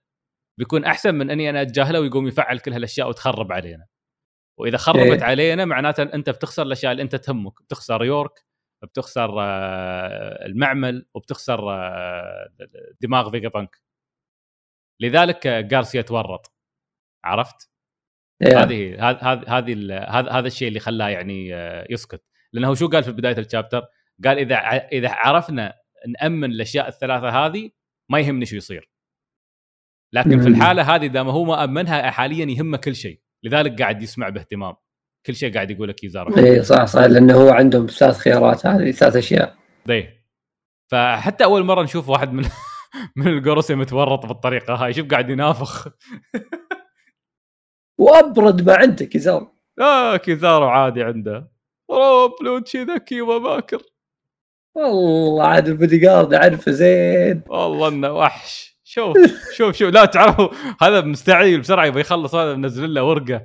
بيكون 0.60 0.86
أحسن 0.86 1.16
من 1.16 1.32
أني 1.32 1.50
أنا 1.50 1.62
أتجاهله 1.62 2.00
ويقوم 2.00 2.28
يفعل 2.28 2.60
كل 2.60 2.74
هالأشياء 2.74 3.10
وتخرب 3.10 3.52
علينا. 3.52 3.88
وإذا 4.60 4.78
خربت 4.78 5.00
إيه؟ 5.00 5.24
علينا 5.24 5.66
معناته 5.66 6.04
أنت 6.04 6.30
بتخسر 6.30 6.64
الأشياء 6.64 6.92
اللي 6.92 7.04
أنت 7.04 7.16
تهمك. 7.16 7.62
بتخسر 7.64 8.04
يورك 8.04 8.46
بتخسر 8.84 9.42
آه، 9.42 10.46
المعمل 10.46 11.06
وبتخسر 11.16 11.72
آه، 11.72 12.50
دماغ 13.02 13.32
فيجا 13.32 13.50
بانك. 13.50 13.82
لذلك 15.02 15.48
جارسيا 15.48 16.02
تورط. 16.02 16.54
عرفت؟ 17.24 17.70
إيه. 18.42 18.64
هذه 18.64 19.10
هذه 19.10 19.44
هذه 19.48 20.38
هذا 20.40 20.48
الشيء 20.48 20.68
اللي 20.68 20.80
خلاه 20.80 21.10
يعني 21.10 21.56
آه، 21.56 21.88
يسكت. 21.90 22.24
لأنه 22.54 22.74
شو 22.74 22.88
قال 22.88 23.04
في 23.04 23.12
بداية 23.12 23.38
الشابتر؟ 23.38 23.86
قال 24.26 24.38
إذا 24.40 24.56
إذا 24.92 25.10
عرفنا 25.12 25.74
نأمن 26.22 26.52
الأشياء 26.52 26.88
الثلاثة 26.88 27.30
هذه 27.30 27.70
ما 28.10 28.20
يهمني 28.20 28.46
شو 28.46 28.56
يصير. 28.56 28.90
لكن 30.14 30.42
في 30.42 30.48
الحالة 30.48 30.96
هذه 30.96 31.08
دام 31.08 31.30
هو 31.30 31.44
ما 31.44 31.64
أمنها 31.64 32.12
حاليا 32.12 32.46
يهمه 32.46 32.78
كل 32.78 32.96
شيء. 32.96 33.20
لذلك 33.44 33.82
قاعد 33.82 34.02
يسمع 34.02 34.30
باهتمام. 34.30 34.76
كل 35.26 35.36
شيء 35.36 35.54
قاعد 35.54 35.72
يقول 35.72 35.90
لك 35.90 36.04
يزار 36.04 36.38
اي 36.38 36.64
صح 36.64 36.86
صح. 36.86 37.02
لأنه 37.02 37.34
هو 37.34 37.50
عندهم 37.50 37.86
ثلاث 37.86 38.18
خيارات 38.18 38.66
هذه 38.66 38.92
ثلاث 38.92 39.16
أشياء. 39.16 39.56
اي 39.90 40.10
فحتى 40.92 41.44
أول 41.44 41.64
مرة 41.64 41.84
نشوف 41.84 42.10
واحد 42.10 42.34
من 42.34 42.46
من 43.16 43.28
الجروسي 43.28 43.76
متورط 43.76 44.26
بالطريقة 44.26 44.74
هاي. 44.74 44.94
شوف 44.94 45.08
قاعد 45.08 45.30
ينافخ. 45.30 45.88
وأبرد 47.98 48.68
ما 48.68 48.76
عنده 48.76 49.06
كيزارو. 49.06 49.48
آه 49.82 50.18
كيزارو 50.18 50.66
عادي 50.66 51.04
عنده. 51.04 51.52
روب 51.92 52.32
لوتشي 52.44 52.84
ذكي 52.84 53.22
وماكر. 53.22 53.82
والله 54.76 55.48
عاد 55.48 55.68
البودي 55.68 55.98
جارد 55.98 56.34
أعرفه 56.34 56.72
زين. 56.72 57.42
والله 57.48 57.88
إنه 57.88 58.12
وحش. 58.12 58.78
شوف 58.84 59.18
شوف 59.54 59.76
شوف. 59.76 59.94
لا 59.94 60.06
تعرفوا 60.06 60.48
هذا 60.82 61.02
مستعجل 61.02 61.60
بسرعة 61.60 61.86
يبغى 61.86 62.02
يخلص 62.02 62.36
هذا 62.36 62.56
منزل 62.56 62.94
له 62.94 63.04
ورقة. 63.04 63.42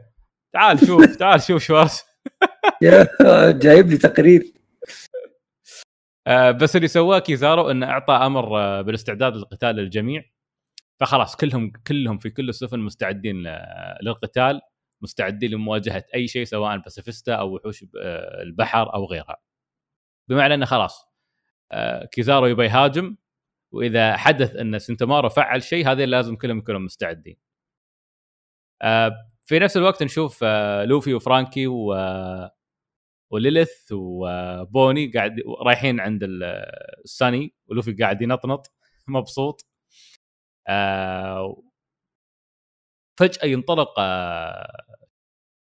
تعال 0.52 0.86
شوف 0.86 1.16
تعال 1.20 1.42
شوف 1.42 1.62
شو 1.62 1.84
جايب 3.50 3.90
لي 3.90 3.96
تقرير. 3.96 4.52
آه 6.26 6.50
بس 6.50 6.76
اللي 6.76 6.88
سواه 6.88 7.18
كيزارو 7.18 7.70
إنه 7.70 7.86
أعطى 7.86 8.12
أمر 8.12 8.58
آه 8.58 8.82
بالاستعداد 8.82 9.36
للقتال 9.36 9.76
للجميع 9.76 10.24
فخلاص 11.00 11.36
كلهم 11.36 11.72
كلهم 11.86 12.18
في 12.18 12.30
كل 12.30 12.48
السفن 12.48 12.78
مستعدين 12.80 13.42
للقتال 14.02 14.60
مستعدين 15.02 15.50
لمواجهة 15.50 16.04
أي 16.14 16.28
شيء 16.28 16.44
سواء 16.44 16.76
باسيفيستا 16.78 17.34
أو 17.34 17.54
وحوش 17.54 17.84
آه، 18.02 18.42
البحر 18.42 18.94
أو 18.94 19.04
غيرها. 19.04 19.36
بمعنى 20.28 20.54
إنه 20.54 20.66
خلاص 20.66 21.06
آه، 21.72 22.04
كيزارو 22.06 22.46
يبغى 22.46 22.66
يهاجم 22.66 23.16
وإذا 23.72 24.16
حدث 24.16 24.56
إن 24.56 24.78
سنتمارو 24.78 25.28
فعل 25.28 25.62
شيء 25.62 25.88
هذين 25.92 26.08
لازم 26.08 26.36
كلهم 26.36 26.58
يكونوا 26.58 26.80
مستعدين. 26.80 27.36
آه، 28.82 29.12
في 29.46 29.58
نفس 29.58 29.76
الوقت 29.76 30.02
نشوف 30.02 30.44
لوفي 30.84 31.14
وفرانكي 31.14 31.66
و 31.66 31.94
وليلث 33.30 33.92
وبوني 33.92 35.12
قاعد 35.12 35.36
رايحين 35.66 36.00
عند 36.00 36.20
الساني 37.04 37.54
ولوفي 37.66 37.92
قاعد 37.92 38.22
ينطنط. 38.22 38.72
مبسوط. 39.08 39.69
فجأة 43.20 43.46
ينطلق 43.46 44.00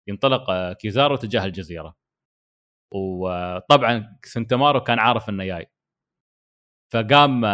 ينطلق 0.08 0.72
كيزارو 0.72 1.16
تجاه 1.16 1.44
الجزيرة. 1.44 1.96
وطبعا 2.94 4.18
سنتمارو 4.24 4.80
كان 4.80 4.98
عارف 4.98 5.28
إنه 5.28 5.44
جاي. 5.44 5.70
فقام 6.92 7.44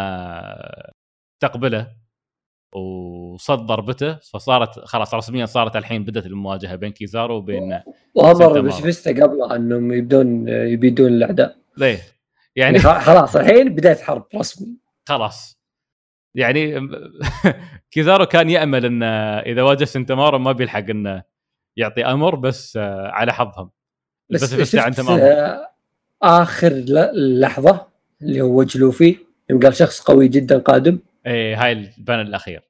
استقبله 1.34 1.96
وصد 2.74 3.58
ضربته. 3.58 4.14
فصارت 4.14 4.78
خلاص 4.78 5.14
رسميا 5.14 5.46
صارت 5.46 5.76
الحين 5.76 6.04
بدأت 6.04 6.26
المواجهة 6.26 6.76
بين 6.76 6.92
كيزارو 6.92 7.36
وبين 7.36 7.82
وأمر 8.14 8.60
بس 8.60 8.80
فيستا 8.80 9.10
قبل 9.10 9.52
إنهم 9.52 9.92
يبدون 9.92 10.48
يبيدون 10.48 11.08
الأعداء. 11.08 11.58
ليه؟ 11.76 12.00
يعني 12.56 12.78
خلاص 12.78 13.36
الحين 13.36 13.74
بدايه 13.74 13.96
حرب 13.96 14.26
رسمي. 14.34 14.78
خلاص. 15.08 15.59
يعني 16.34 16.88
كيزارو 17.90 18.26
كان 18.26 18.50
يأمل 18.50 18.84
انه 18.84 19.06
إذا 19.38 19.62
واجه 19.62 19.84
سنتمارو 19.84 20.38
ما 20.38 20.52
بيلحق 20.52 20.90
انه 20.90 21.22
يعطي 21.76 22.04
أمر 22.04 22.34
بس 22.34 22.76
على 23.12 23.32
حظهم. 23.32 23.70
بس, 24.30 24.54
بس 24.54 24.76
شفت 24.76 25.00
آخر 26.22 26.72
لحظة 27.14 27.86
اللي 28.22 28.40
هو 28.40 28.58
وجه 28.58 28.78
لوفي 28.78 29.16
يوم 29.50 29.60
قال 29.60 29.74
شخص 29.74 30.00
قوي 30.00 30.28
جدا 30.28 30.58
قادم. 30.58 30.98
إيه 31.26 31.64
هاي 31.64 31.72
ال 31.72 31.81
panel 31.81 32.26
الأخير. 32.28 32.62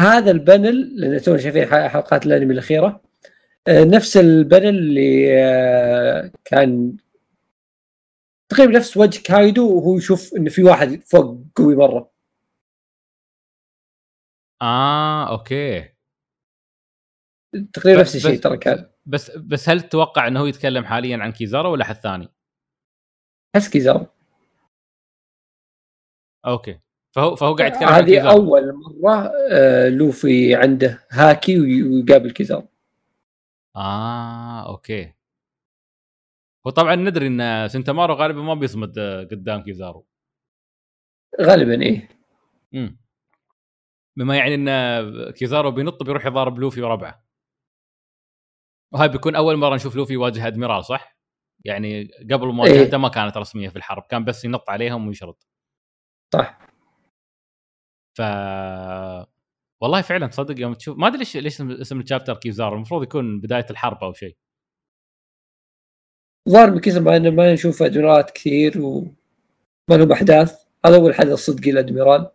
هذا 0.00 0.30
ال 0.30 0.42
panel 0.42 1.00
لأن 1.00 1.22
تونا 1.22 1.38
شايفين 1.38 1.66
حلقات 1.66 2.26
الأنمي 2.26 2.52
الأخيرة. 2.52 3.00
آه، 3.68 3.84
نفس 3.84 4.16
ال 4.16 4.25
panel 4.25 4.68
اللي 4.68 5.42
آه، 5.42 6.30
كان 6.44 6.96
تقريبا 8.48 8.72
نفس 8.72 8.96
وجه 8.96 9.22
كايدو 9.22 9.76
وهو 9.76 9.96
يشوف 9.96 10.34
انه 10.36 10.50
في 10.50 10.62
واحد 10.64 11.02
فوق 11.02 11.38
قوي 11.56 11.76
مرة. 11.76 12.15
آه 14.62 15.28
okay. 15.30 15.88
تقريبا 17.72 18.00
نفس 18.00 18.16
الشيء 18.16 18.38
ترى 18.40 18.56
كان. 18.56 18.90
بس 19.06 19.30
بس 19.36 19.68
هل 19.68 19.80
تتوقع 19.80 20.26
إنه 20.26 20.40
هو 20.40 20.46
يتكلم 20.46 20.84
حاليا 20.84 21.16
عن 21.16 21.32
كيزارو 21.32 21.72
ولا 21.72 21.84
حد 21.84 21.94
ثاني؟ 21.96 22.28
احس 23.56 23.68
كيزارو 23.68 24.06
okay. 26.46 26.80
فهو 27.14 27.36
فهو 27.36 27.54
قاعد 27.54 27.72
يتكلم 27.72 27.88
عن 27.88 27.94
هذه 27.94 28.04
كيزارو 28.04 28.30
أول 28.30 28.72
مرة 28.72 29.30
آه، 29.52 29.88
لوفي 29.88 30.54
عنده 30.54 31.06
هاكي 31.10 31.60
وي- 31.60 31.82
ويقابل 31.82 32.30
كيزارو 32.30 32.68
آه 33.76 34.66
okay. 34.68 35.12
هو 36.66 36.70
طبعا 36.70 36.94
ندري 36.94 37.26
إن 37.26 37.68
سنتامارو 37.68 38.14
غالبا 38.14 38.42
ما 38.42 38.54
بيصمد 38.54 38.98
آه، 38.98 39.24
قدام 39.24 39.62
كيزارو. 39.62 40.06
غالبا 41.40 41.82
إيه. 41.82 42.08
امم 42.74 42.98
بما 44.16 44.36
يعني 44.36 44.54
إن 44.54 45.30
كيزارو 45.30 45.70
بينط 45.70 46.02
بيروح 46.02 46.26
يضارب 46.26 46.58
لوفي 46.58 46.82
وربعه 46.82 47.24
وهاي 48.92 49.08
بيكون 49.08 49.34
أول 49.36 49.56
مرة 49.56 49.74
نشوف 49.74 49.96
لوفي 49.96 50.12
يواجه 50.12 50.46
أدميرال 50.46 50.84
صح؟ 50.84 51.16
يعني 51.64 52.04
قبل 52.32 52.46
مواجهته 52.46 52.92
إيه. 52.94 52.96
ما 52.96 53.08
كانت 53.08 53.36
رسمية 53.36 53.68
في 53.68 53.76
الحرب 53.76 54.02
كان 54.02 54.24
بس 54.24 54.44
ينط 54.44 54.70
عليهم 54.70 55.08
ويشرد 55.08 55.34
صح 56.34 56.58
ف 58.18 58.20
والله 59.82 60.02
فعلا 60.02 60.26
تصدق 60.26 60.60
يوم 60.60 60.74
تشوف 60.74 60.98
ما 60.98 61.06
أدري 61.06 61.18
ليش 61.18 61.36
ليش 61.36 61.54
اسم- 61.54 61.70
اسم 61.70 62.00
الشابتر 62.00 62.34
كيزارو 62.34 62.74
المفروض 62.76 63.02
يكون 63.02 63.40
بداية 63.40 63.66
الحرب 63.70 64.04
أو 64.04 64.12
شيء 64.12 64.36
ظهر 66.48 66.70
من 66.70 66.80
كثر 66.80 67.00
ما 67.00 67.18
ما 67.18 67.52
نشوف 67.52 67.82
ادميرالات 67.82 68.30
كثير 68.30 68.80
وما 68.80 69.10
لهم 69.90 70.12
أحداث 70.12 70.64
هذا 70.86 70.96
اول 70.96 71.14
حدث 71.14 71.32
صدقي 71.32 71.70
الادميرال 71.70 72.30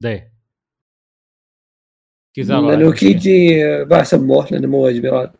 ليه؟ 0.00 0.35
كيزارو 2.36 2.70
لأنه. 2.70 2.92
كيجي 2.92 3.30
ما 3.90 4.02
سموه 4.02 4.48
لأنه 4.50 4.68
مو 4.68 4.88
ادميرال 4.88 5.32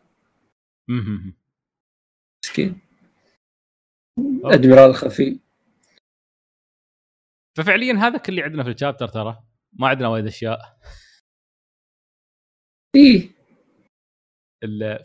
مهم. 0.89 1.33
مسكين. 2.43 2.81
أدميرال 4.43 4.95
خفي. 4.95 5.39
ففعليا 7.57 7.93
هذا 7.93 8.17
كل 8.17 8.29
اللي 8.29 8.43
عندنا 8.43 8.63
في 8.63 8.69
الشابتر 8.69 9.07
ترى. 9.07 9.43
ما 9.73 9.87
عندنا 9.87 10.07
وايد 10.07 10.25
أشياء. 10.25 10.79
إيه. 12.95 13.29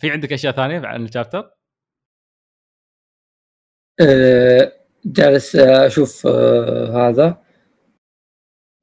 في 0.00 0.10
عندك 0.10 0.32
أشياء 0.32 0.52
ثانية 0.52 0.86
عن 0.86 1.04
الشابتر؟ 1.04 1.54
آه، 4.00 4.72
جالس 5.04 5.56
أشوف 5.56 6.26
آه، 6.26 7.08
هذا. 7.08 7.44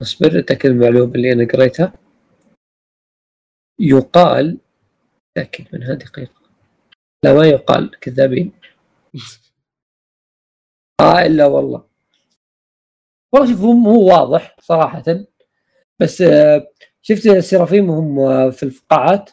أصبر 0.02 0.40
أتأكد 0.40 0.70
المعلومة 0.70 1.16
اللي 1.16 1.34
أنا 1.34 1.48
قريتها. 1.48 2.09
يقال 3.80 4.58
اتاكد 5.38 5.66
منها 5.74 5.94
دقيقة. 5.94 6.42
لا 7.24 7.34
ما 7.34 7.48
يقال 7.48 8.00
كذابين. 8.00 8.52
آه 11.02 11.26
إلا 11.26 11.46
والله. 11.46 11.86
والله 13.34 13.52
شوف 13.52 13.62
هو 13.62 14.08
واضح 14.08 14.56
صراحة. 14.60 15.04
بس 16.00 16.22
آه، 16.22 16.68
شفت 17.02 17.26
السرافيم 17.26 17.90
وهم 17.90 18.20
آه، 18.20 18.50
في 18.50 18.64
الفقاعات؟ 18.64 19.32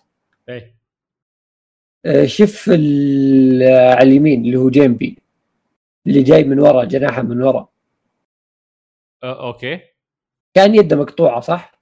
إيه. 0.49 0.76
آه، 2.07 2.26
آه، 2.68 3.94
على 3.94 4.03
اليمين 4.03 4.44
اللي 4.44 4.57
هو 4.57 4.70
جيمبي 4.70 5.18
اللي 6.07 6.22
جاي 6.22 6.44
من 6.44 6.61
ورا 6.61 6.84
جناحه 6.84 7.22
من 7.22 7.42
ورا. 7.42 7.68
أه، 9.22 9.47
okay. 9.47 9.81
كان 10.55 10.74
يده 10.74 10.97
مقطوعة 10.97 11.40
صح؟ 11.40 11.76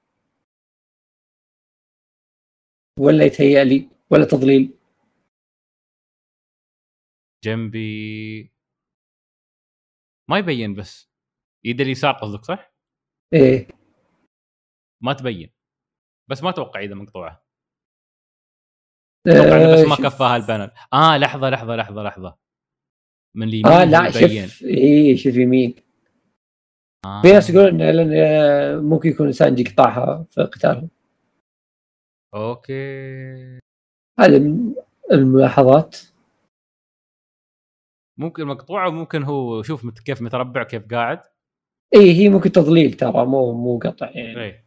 ولا 2.98 3.24
يتهيأ 3.24 3.64
لي 3.64 3.88
ولا 4.10 4.24
تضليل. 4.24 4.78
جنبي 7.44 8.52
ما 10.30 10.38
يبين 10.38 10.74
بس. 10.74 11.10
يد 11.64 11.80
اليسار 11.80 12.12
قصدك 12.12 12.44
صح؟ 12.44 12.74
إيه. 13.34 13.68
ما 15.02 15.12
تبين. 15.12 15.50
بس 16.30 16.42
ما 16.42 16.50
أتوقع 16.50 16.80
إذا 16.80 16.94
مقطوعة. 16.94 17.44
أتوقع 19.26 19.72
بس 19.74 19.88
ما 19.88 19.96
شوف- 19.96 20.06
كفاها 20.06 20.36
ال 20.36 20.42
panel 20.42 20.70
آه 20.92 21.16
لحظة 21.18 21.50
لحظة 21.50 21.76
لحظة 21.76 22.02
لحظة. 22.02 22.38
من 23.36 23.48
اليمين 23.48 23.66
آه 23.66 23.84
لا 23.84 24.06
يبين 24.08 24.46
شوف. 24.48 24.62
إيه 24.62 25.16
شوف 25.16 25.34
يمين. 25.36 25.74
آه. 27.04 27.22
في 27.22 27.32
ناس 27.32 27.50
يقولون 27.50 27.78
لأن 27.82 28.12
آه، 28.14 28.76
ممكن 28.80 29.08
يكون 29.08 29.32
سانجي 29.32 29.64
قطعها 29.64 30.26
في 30.30 30.40
قتالهم. 30.42 30.90
okay. 32.34 33.58
هذه 34.20 34.36
الملاحظات. 35.12 35.96
ممكن 38.18 38.46
مقطوعة 38.46 38.88
وممكن 38.88 39.22
هو 39.22 39.62
شوف 39.62 39.98
كيف 40.00 40.22
متربع 40.22 40.62
كيف 40.64 40.86
قاعد. 40.92 41.20
إيه 41.94 42.12
هي 42.12 42.28
ممكن 42.28 42.52
تضليل 42.52 42.92
ترى 42.92 43.26
مو 43.26 43.52
مو 43.52 43.78
قطع 43.78 44.10
يعني. 44.10 44.40
إيه. 44.40 44.64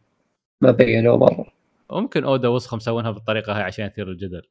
ما 0.62 0.70
بينوا 0.70 1.16
مرة. 1.16 1.52
وممكن 1.90 2.24
أودا 2.24 2.48
وسخه 2.48 2.76
مسوينها 2.76 3.10
بالطريقة 3.10 3.56
هاي 3.56 3.62
عشان 3.62 3.86
يثير 3.86 4.08
الجدل. 4.10 4.42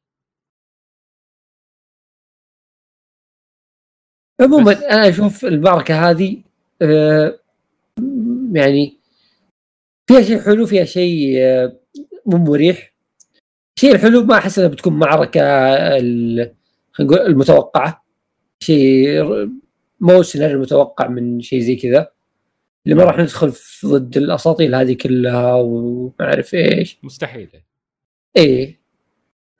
عموما 4.40 4.72
بس- 4.72 4.82
أنا 4.82 5.08
أشوف 5.08 5.44
المعركه 5.44 6.10
هذه 6.10 6.42
آه، 6.82 7.38
يعني 8.52 8.98
فيها 10.08 10.22
شيء 10.22 10.40
حلو 10.40 10.66
فيها 10.66 10.84
شيء 10.84 11.38
آه، 11.38 11.80
مو 12.26 12.38
مريح. 12.38 12.92
الشيء 13.78 13.94
الحلو 13.94 14.24
ما 14.24 14.38
أحس 14.38 14.58
إنها 14.58 14.68
بتكون 14.70 14.92
معركة 14.92 15.42
ال- 15.96 16.54
خلينا 16.92 17.12
نقول 17.12 17.26
المتوقعة. 17.26 18.04
شيء 18.60 19.22
مو 20.00 20.22
سيناريو 20.22 20.60
متوقع 20.60 21.08
من 21.08 21.40
شيء 21.40 21.60
زي 21.60 21.76
كذا. 21.76 22.12
اللي 22.86 22.96
ما 22.96 23.04
راح 23.04 23.18
ندخل 23.18 23.52
ضد 23.86 24.16
الاساطيل 24.16 24.74
هذه 24.74 24.94
كلها 24.94 25.54
وما 25.54 26.12
أعرف 26.20 26.54
إيش. 26.54 26.98
مستحيل 27.02 27.50
إيه. 28.36 28.80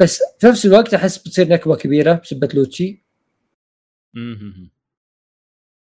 بس 0.01 0.23
في 0.39 0.47
نفس 0.47 0.67
الوقت 0.67 0.95
أحس 0.95 1.19
بتصير 1.19 1.49
نكبة 1.49 1.77
كبيرة 1.77 2.13
بسبه 2.13 2.49
لوتشي. 2.55 3.05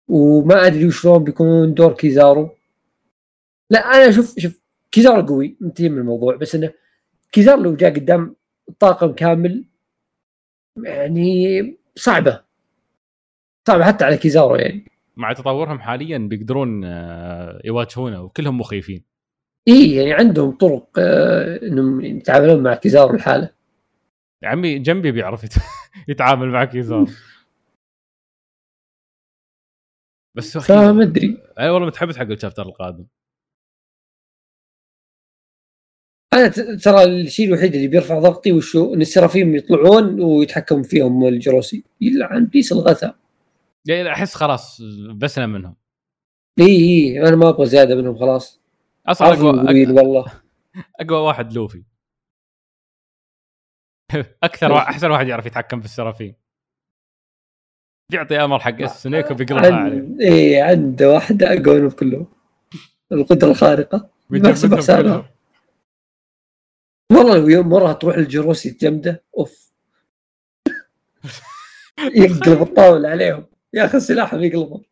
وما 0.08 0.68
أدري 0.68 0.92
شلون 0.92 1.24
بيكون 1.24 1.74
دور 1.74 1.94
كيزارو. 1.94 2.50
لا 3.70 3.80
أنا 3.80 4.10
أشوف 4.10 4.40
شوف 4.40 4.60
كيزارو 4.92 5.22
قوي 5.28 5.58
انتهي 5.62 5.90
من 5.90 5.98
الموضوع 5.98 6.36
بس 6.36 6.56
إنه 6.56 6.74
كيزارو 7.32 7.62
لو 7.64 7.76
جاء 7.76 7.94
قدام 7.96 8.36
طاقم 8.80 9.12
كامل 9.14 9.66
يعني 10.84 11.78
صعبة. 11.96 12.44
صعبة 13.68 13.86
حتى 13.86 14.06
على 14.06 14.18
كيزارو 14.18 14.56
يعني. 14.56 14.86
مع 15.18 15.34
تطورهم 15.34 15.80
حاليا 15.80 16.18
بيقدرون 16.18 16.84
آه، 16.86 17.62
يواجهونه 17.66 18.22
وكلهم 18.22 18.58
مخيفين. 18.60 19.04
إيه 19.68 19.98
يعني 19.98 20.14
عندهم 20.14 20.52
طرق 20.52 20.90
آه 21.00 21.60
إنهم 21.64 22.02
يتعاملون 22.02 22.64
مع 22.64 22.76
كيزارو 22.76 23.16
الحاله 23.16 23.50
يا 24.44 24.48
عمي 24.50 24.80
جنبي 24.80 25.12
بيعرف 25.12 25.44
يت- 25.44 25.54
يتعامل 26.10 26.48
مع 26.50 26.66
كيزار 26.66 27.06
بس 30.38 30.58
فما 30.58 31.04
أدري. 31.04 31.38
أنا 31.60 31.72
والله 31.72 31.88
متحمس 31.88 32.18
حق 32.18 32.26
الشابتر 32.26 32.64
القادم. 32.64 33.06
أنا 36.38 36.76
ترى 36.76 37.04
الشيء 37.04 37.48
الوحيد 37.48 37.76
اللي 37.76 37.88
بيرفع 37.88 38.20
ضغطي 38.20 38.52
وشو 38.52 38.94
إن 38.94 39.02
السرافيم 39.02 39.56
يطلعون 39.56 40.22
ويتحكم 40.22 40.84
فيهم 40.84 41.28
الجوروسي. 41.28 41.84
يلعن 42.02 42.46
بيس 42.46 42.72
الغثا 42.72 43.16
يعني 43.88 44.10
أحس 44.12 44.36
خلاص 44.36 44.82
بسنا 45.16 45.48
منهم. 45.48 45.76
إي 46.60 46.66
إي 46.66 47.22
أنا 47.28 47.36
ما 47.36 47.50
أبغى 47.50 47.66
زيادة 47.66 47.96
منهم 47.96 48.18
خلاص. 48.18 48.62
أصلا 49.08 49.28
أقوى 49.28 49.66
طويل 49.68 49.92
والله. 49.92 50.26
أقوى 51.02 51.20
واحد 51.20 51.54
لوفي. 51.54 51.84
أكثر 54.44 54.72
وا- 54.72 54.78
أحسن 54.80 55.12
واحد 55.12 55.28
يعرف 55.28 55.46
يتحكم 55.46 55.80
في 55.80 55.86
السرافيم 55.86 56.36
بيعطي 58.12 58.44
أمر 58.44 58.60
حق 58.60 58.86
سنيك 58.86 59.32
وبيقلبها 59.32 59.74
عليه. 59.76 60.08
إيه 60.22 60.64
عنده 60.64 61.10
واحدة 61.14 61.48
أقوى 61.48 61.76
منهم 61.80 61.90
كلهم. 61.90 62.28
القدرة 63.12 63.52
الخارقة. 63.52 64.10
بيجمدهم 64.30 64.78
حسابها 64.78 65.02
كلهم. 65.02 65.26
والله 67.12 67.52
يوم 67.52 67.70
مرة 67.70 67.94
تروح 67.94 68.16
الجروسي 68.16 68.72
تجمده 68.72 69.24
أوف. 69.38 69.72
يقلب 72.16 72.62
الطاولة 72.62 73.10
عليهم 73.10 73.46
ياخذ 73.74 74.00
سلاحهم 74.00 74.44
يقلبهم 74.44 74.84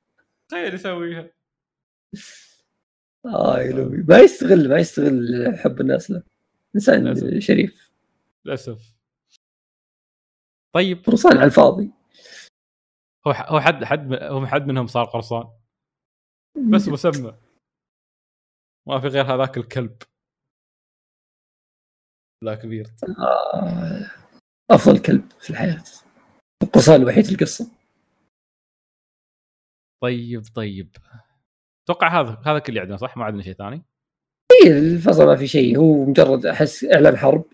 تخيل 0.50 0.74
يسويها. 0.74 1.30
آه 3.26 3.60
يا 3.60 3.72
لوبي 3.72 3.98
ما 3.98 4.18
يستغل 4.20 4.70
ما 4.70 4.78
يستغل 4.80 5.54
حب 5.58 5.82
الناس 5.82 6.12
له. 6.12 6.24
إنسان 6.76 7.04
للأسف. 7.04 7.40
شريف. 7.40 7.92
للأسف. 8.46 8.96
طيب. 10.74 11.06
فرصان 11.06 11.38
على 11.38 11.46
الفاضي. 11.46 11.92
هو 13.28 13.32
هو 13.32 13.60
حد 13.60 13.84
حد 13.84 14.14
هو 14.14 14.46
حد 14.46 14.68
منهم 14.68 14.88
صار 14.88 15.06
قرصان. 15.06 15.48
بس 16.72 16.88
مسمى. 16.96 17.38
ما 18.88 19.00
في 19.00 19.08
غير 19.08 19.26
هذاك 19.36 19.58
الكلب. 19.58 19.98
لا 22.46 22.56
كبير 22.56 22.88
آه، 23.20 24.12
أفضل 24.72 25.00
كلب 25.00 25.32
في 25.40 25.50
الحياة. 25.50 25.84
القرصان 26.64 27.02
الوحيد 27.02 27.26
في 27.26 27.32
القصة 27.32 27.72
طيب 30.04 30.44
طيب. 30.56 30.96
أتوقع 31.86 32.22
هذا 32.22 32.42
هذا 32.46 32.60
كل 32.60 32.70
اللي 32.70 32.80
عندنا 32.80 32.98
صح؟ 32.98 33.18
ما 33.18 33.26
عندنا 33.26 33.44
شيء 33.44 33.54
ثاني؟ 33.54 33.84
اي 34.52 34.78
الفصل 34.78 35.26
ما 35.26 35.36
في 35.36 35.48
شيء. 35.48 35.78
هو 35.78 36.06
مجرد 36.06 36.46
أحس 36.46 36.84
إعلان 36.84 37.18
حرب. 37.18 37.46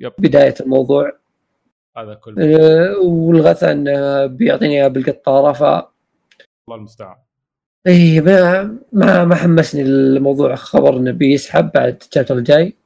يب. 0.00 0.12
بداية 0.18 0.54
الموضوع. 0.60 1.18
هذا 1.96 2.14
كله 2.14 2.44
أه 2.44 2.98
والغثى 2.98 3.72
انه 3.72 4.26
بيعطيني 4.26 4.74
إياه 4.74 4.88
بالقطارة 4.88 5.52
ف 5.52 5.62
الله 5.62 6.76
المستعان. 6.76 7.16
اي 7.86 8.20
ما 8.20 8.62
ما 8.92 9.24
ما 9.24 9.34
حمسني 9.34 9.82
الموضوع. 9.82 10.54
خبر 10.54 10.96
إنه 10.96 11.10
بيسحب 11.10 11.72
بعد 11.72 12.02
الشابتر 12.02 12.38
الجاي. 12.38 12.76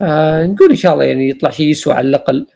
آه 0.00 0.46
نقول 0.46 0.70
إن 0.70 0.76
شاء 0.76 0.94
الله 0.94 1.04
يعني 1.04 1.28
يطلع 1.28 1.50
شيء 1.50 1.66
يسوى 1.66 1.94
على 1.94 2.08
الأقل. 2.08 2.46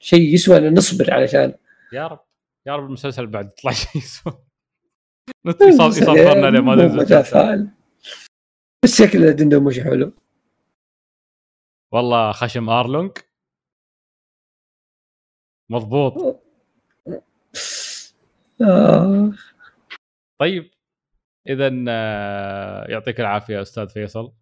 شيء 0.00 0.34
يسوى 0.34 0.60
نصبر 0.60 1.14
علشان. 1.14 1.54
يا 1.92 2.06
رب. 2.06 2.20
يا 2.66 2.76
رب 2.76 2.84
المسلسل 2.84 3.26
بعد 3.26 3.46
يطلع 3.46 3.72
شيء 3.72 4.02
يسوى. 4.02 4.32
يصاب 5.68 5.92
ننزل 6.74 6.96
متفائل 6.96 7.68
بس 8.84 9.02
شكله 9.02 9.30
دندو 9.30 9.60
مش 9.60 9.80
حلو. 9.80 10.12
والله 11.92 12.32
خشم 12.32 12.70
ارلونج 12.70 13.12
مضبوط. 15.70 16.42
آه. 18.62 19.32
طيب. 20.40 20.70
اذا 21.48 21.84
آه، 21.88 22.90
يعطيك 22.90 23.20
العافية 23.20 23.62
أستاذ 23.62 23.88
فيصل. 23.88 24.32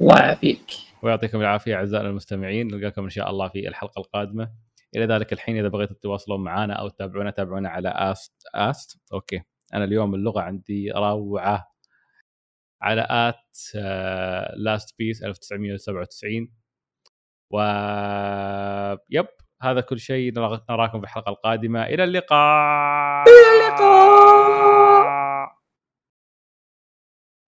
الله 0.00 0.18
يعافيك. 0.18 0.70
ويعطيكم 1.02 1.40
العافية 1.40 1.74
أعزائنا 1.74 2.08
المستمعين. 2.08 2.66
نلقاكم 2.66 3.02
إن 3.02 3.10
شاء 3.10 3.30
الله 3.30 3.48
في 3.48 3.68
الحلقة 3.68 4.00
القادمة. 4.00 4.50
إلى 4.96 5.06
ذلك 5.06 5.32
الحين 5.32 5.58
إذا 5.58 5.68
بغيتوا 5.68 5.96
تتواصلون 5.96 6.44
معنا 6.44 6.74
أو 6.74 6.88
تتابعونا 6.88 7.30
تابعونا 7.30 7.68
على 7.68 7.88
است 7.88 8.42
آست. 8.54 9.00
okay. 9.12 9.42
أنا 9.74 9.84
اليوم 9.84 10.14
اللغة 10.14 10.40
عندي 10.40 10.90
روعة. 10.90 11.72
على 12.82 13.06
at 13.10 13.58
last 14.56 14.94
piece 14.98 15.24
1997 15.24 16.52
و 17.50 17.60
yep. 19.10 19.26
هذا 19.62 19.80
كل 19.80 19.98
شيء. 19.98 20.32
نراكم 20.70 20.98
في 20.98 21.04
الحلقة 21.04 21.30
القادمة. 21.30 21.82
إلى 21.84 22.04
اللقاء. 22.04 23.24
إلى 23.28 23.68
اللقاء. 23.68 24.81